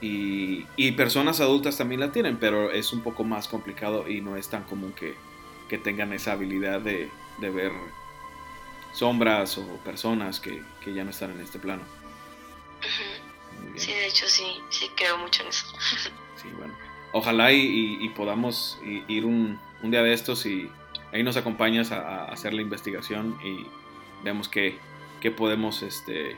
Y, 0.00 0.64
y, 0.76 0.92
personas 0.92 1.40
adultas 1.40 1.76
también 1.76 2.00
la 2.00 2.12
tienen, 2.12 2.36
pero 2.38 2.70
es 2.70 2.92
un 2.92 3.02
poco 3.02 3.24
más 3.24 3.48
complicado 3.48 4.08
y 4.08 4.20
no 4.20 4.36
es 4.36 4.48
tan 4.48 4.62
común 4.62 4.92
que, 4.92 5.16
que 5.68 5.76
tengan 5.76 6.12
esa 6.12 6.32
habilidad 6.32 6.80
de, 6.80 7.10
de, 7.38 7.50
ver 7.50 7.72
sombras 8.92 9.58
o 9.58 9.66
personas 9.78 10.38
que, 10.38 10.62
que, 10.84 10.94
ya 10.94 11.02
no 11.02 11.10
están 11.10 11.32
en 11.32 11.40
este 11.40 11.58
plano. 11.58 11.82
Sí, 13.74 13.90
de 13.90 14.06
hecho 14.06 14.26
sí, 14.28 14.60
sí 14.70 14.88
creo 14.96 15.18
mucho 15.18 15.42
en 15.42 15.48
eso. 15.48 15.66
sí, 16.36 16.48
bueno. 16.56 16.74
Ojalá 17.12 17.50
y, 17.52 17.98
y 18.00 18.08
podamos 18.10 18.78
ir 19.08 19.24
un, 19.24 19.58
un, 19.82 19.90
día 19.90 20.02
de 20.02 20.12
estos 20.12 20.46
y 20.46 20.70
ahí 21.12 21.22
nos 21.22 21.36
acompañas 21.36 21.92
a, 21.92 22.24
hacer 22.26 22.54
la 22.54 22.62
investigación 22.62 23.38
y 23.44 23.66
veamos 24.22 24.48
qué, 24.48 24.78
qué 25.20 25.30
podemos 25.30 25.82
este, 25.82 26.36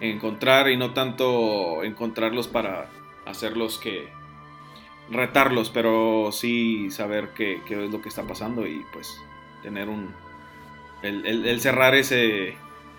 encontrar 0.00 0.68
y 0.68 0.76
no 0.76 0.92
tanto 0.92 1.82
encontrarlos 1.84 2.48
para 2.48 2.88
hacerlos 3.24 3.78
que 3.78 4.08
retarlos, 5.10 5.70
pero 5.70 6.30
sí 6.32 6.90
saber 6.90 7.30
qué, 7.34 7.62
qué 7.66 7.84
es 7.84 7.90
lo 7.90 8.02
que 8.02 8.08
está 8.08 8.24
pasando 8.24 8.66
y 8.66 8.84
pues 8.92 9.22
tener 9.62 9.88
un 9.88 10.14
el, 11.02 11.60
cerrar 11.60 11.94
ese 11.94 12.56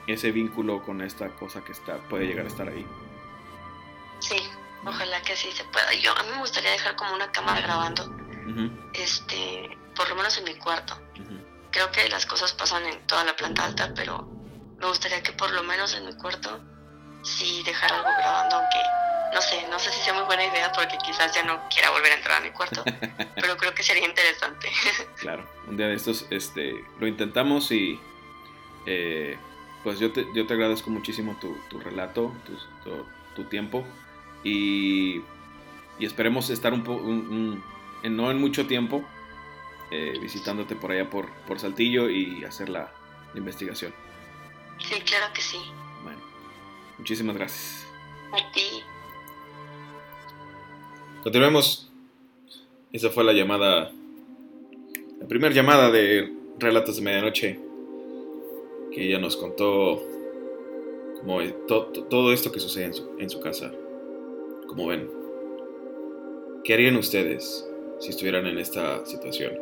ese 0.07 0.31
vínculo 0.31 0.81
con 0.83 1.01
esta 1.01 1.29
cosa 1.29 1.63
que 1.63 1.73
está 1.73 1.97
puede 1.97 2.27
llegar 2.27 2.45
a 2.45 2.47
estar 2.47 2.67
ahí. 2.69 2.85
Sí, 4.19 4.37
ojalá 4.85 5.21
que 5.21 5.35
sí 5.35 5.51
se 5.51 5.65
pueda. 5.65 5.93
Yo 5.95 6.17
a 6.17 6.23
mí 6.23 6.29
me 6.31 6.39
gustaría 6.39 6.71
dejar 6.71 6.95
como 6.95 7.13
una 7.13 7.29
cámara 7.31 7.59
grabando, 7.61 8.09
este, 8.93 9.77
por 9.95 10.09
lo 10.09 10.15
menos 10.15 10.37
en 10.37 10.45
mi 10.45 10.55
cuarto. 10.55 10.99
Creo 11.71 11.91
que 11.91 12.07
las 12.09 12.25
cosas 12.25 12.53
pasan 12.53 12.85
en 12.85 13.05
toda 13.07 13.23
la 13.23 13.35
planta 13.35 13.65
alta, 13.65 13.91
pero 13.95 14.27
me 14.79 14.87
gustaría 14.87 15.21
que 15.21 15.33
por 15.33 15.51
lo 15.51 15.63
menos 15.63 15.93
en 15.95 16.05
mi 16.05 16.13
cuarto 16.13 16.59
sí 17.23 17.61
dejar 17.65 17.91
algo 17.91 18.09
grabando, 18.17 18.55
aunque 18.57 18.77
no 19.33 19.41
sé, 19.41 19.67
no 19.69 19.77
sé 19.79 19.91
si 19.91 19.99
sea 20.01 20.13
muy 20.13 20.23
buena 20.23 20.45
idea 20.45 20.71
porque 20.71 20.97
quizás 21.05 21.33
ya 21.35 21.43
no 21.43 21.59
quiera 21.69 21.89
volver 21.91 22.13
a 22.13 22.15
entrar 22.15 22.41
a 22.41 22.43
mi 22.43 22.51
cuarto, 22.51 22.83
pero 23.35 23.57
creo 23.57 23.73
que 23.73 23.83
sería 23.83 24.05
interesante. 24.05 24.69
claro, 25.19 25.47
un 25.67 25.77
día 25.77 25.87
de 25.87 25.95
estos 25.95 26.25
este, 26.29 26.85
lo 26.99 27.07
intentamos 27.07 27.71
y 27.71 27.99
eh, 28.85 29.37
pues 29.83 29.99
yo 29.99 30.11
te, 30.11 30.25
yo 30.33 30.47
te 30.47 30.53
agradezco 30.53 30.89
muchísimo 30.89 31.37
tu, 31.39 31.57
tu 31.69 31.79
relato, 31.79 32.33
tu, 32.45 33.05
tu, 33.35 33.43
tiempo 33.49 33.85
y, 34.43 35.21
y, 35.99 36.05
esperemos 36.05 36.49
estar 36.49 36.73
un 36.73 37.63
no 38.03 38.31
en 38.31 38.39
mucho 38.39 38.67
tiempo, 38.67 39.03
eh, 39.91 40.13
visitándote 40.21 40.75
por 40.75 40.91
allá 40.91 41.09
por, 41.09 41.29
por 41.47 41.59
Saltillo 41.59 42.09
y 42.09 42.43
hacer 42.43 42.69
la 42.69 42.91
investigación. 43.35 43.93
Sí, 44.79 44.99
claro 45.01 45.33
que 45.33 45.41
sí. 45.41 45.59
Bueno, 46.03 46.19
muchísimas 46.97 47.35
gracias. 47.35 47.87
A 48.31 48.51
ti. 48.51 48.83
Continuemos. 51.23 51.91
Esa 52.93 53.09
fue 53.09 53.23
la 53.23 53.33
llamada, 53.33 53.91
la 55.19 55.27
primera 55.27 55.53
llamada 55.53 55.91
de 55.91 56.33
Relatos 56.57 56.95
de 56.95 57.01
Medianoche, 57.01 57.59
que 58.91 59.05
ella 59.05 59.19
nos 59.19 59.35
contó 59.35 60.01
como 61.19 61.41
todo 62.09 62.31
esto 62.31 62.51
que 62.51 62.59
sucede 62.59 62.85
en 62.85 62.93
su, 62.93 63.15
en 63.19 63.29
su 63.29 63.39
casa. 63.41 63.71
Como 64.67 64.87
ven, 64.87 65.09
¿qué 66.63 66.73
harían 66.73 66.95
ustedes 66.95 67.67
si 67.99 68.09
estuvieran 68.09 68.47
en 68.47 68.57
esta 68.59 69.05
situación? 69.05 69.53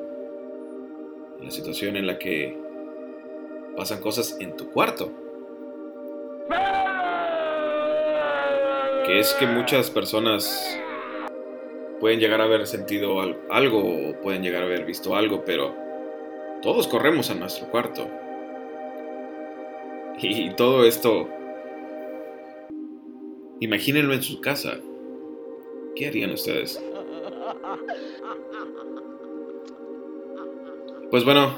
En 1.39 1.45
la 1.45 1.52
situación 1.52 1.95
en 1.95 2.08
la 2.08 2.17
que 2.17 2.58
pasan 3.76 4.02
cosas 4.02 4.38
en 4.39 4.56
tu 4.56 4.71
cuarto. 4.71 5.12
Que 9.06 9.19
es 9.19 9.34
que 9.36 9.45
muchas 9.45 9.91
personas 9.91 10.80
pueden 12.00 12.19
llegar 12.19 12.41
a 12.41 12.45
haber 12.45 12.65
sentido 12.67 13.19
algo 13.50 13.80
o 13.80 14.21
pueden 14.21 14.43
llegar 14.43 14.63
a 14.63 14.65
haber 14.65 14.86
visto 14.86 15.15
algo, 15.15 15.43
pero 15.45 15.76
todos 16.62 16.88
corremos 16.88 17.30
a 17.30 17.36
nuestro 17.36 17.69
cuarto. 17.69 18.10
Y 20.17 20.54
todo 20.56 20.86
esto, 20.86 21.28
imagínenlo 23.60 24.13
en 24.13 24.24
su 24.24 24.41
casa. 24.41 24.80
¿Qué 25.95 26.08
harían 26.08 26.32
ustedes? 26.32 26.82
Pues 31.15 31.23
bueno, 31.23 31.56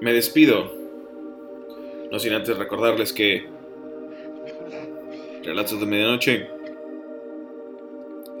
me 0.00 0.12
despido. 0.12 0.74
No 2.10 2.18
sin 2.18 2.32
antes 2.32 2.58
recordarles 2.58 3.12
que 3.12 3.46
Relatos 5.44 5.78
de 5.78 5.86
Medianoche 5.86 6.48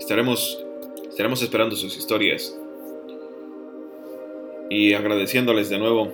estaremos, 0.00 0.66
estaremos 1.08 1.40
esperando 1.42 1.76
sus 1.76 1.96
historias 1.96 2.58
y 4.68 4.94
agradeciéndoles 4.94 5.70
de 5.70 5.78
nuevo 5.78 6.12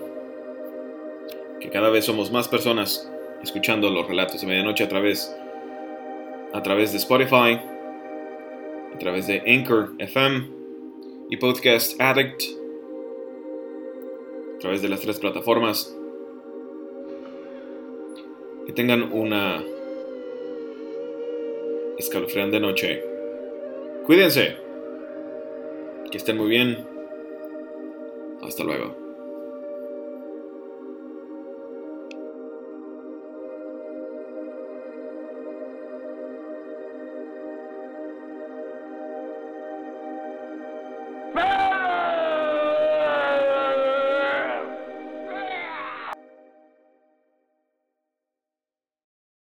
que 1.59 1.70
cada 1.70 1.88
vez 1.88 2.05
somos 2.05 2.31
más 2.31 2.49
personas 2.49 3.11
escuchando 3.42 3.88
los 3.88 4.07
relatos 4.07 4.42
de 4.42 4.46
medianoche 4.46 4.85
a 4.85 4.88
través 4.88 5.35
a 6.53 6.62
través 6.62 6.92
de 6.92 6.99
Spotify, 6.99 7.59
a 8.94 8.99
través 8.99 9.27
de 9.27 9.42
Anchor 9.46 9.94
FM 9.96 10.56
y 11.28 11.36
Podcast 11.36 12.00
Addict 12.00 12.42
a 14.56 14.58
través 14.58 14.82
de 14.82 14.88
las 14.88 15.00
tres 15.00 15.18
plataformas. 15.18 15.96
Que 18.66 18.72
tengan 18.72 19.12
una 19.12 19.62
escalofriante 21.98 22.58
noche. 22.58 23.02
Cuídense. 24.06 24.56
Que 26.10 26.18
estén 26.18 26.36
muy 26.36 26.48
bien. 26.48 26.86
Hasta 28.42 28.64
luego. 28.64 29.06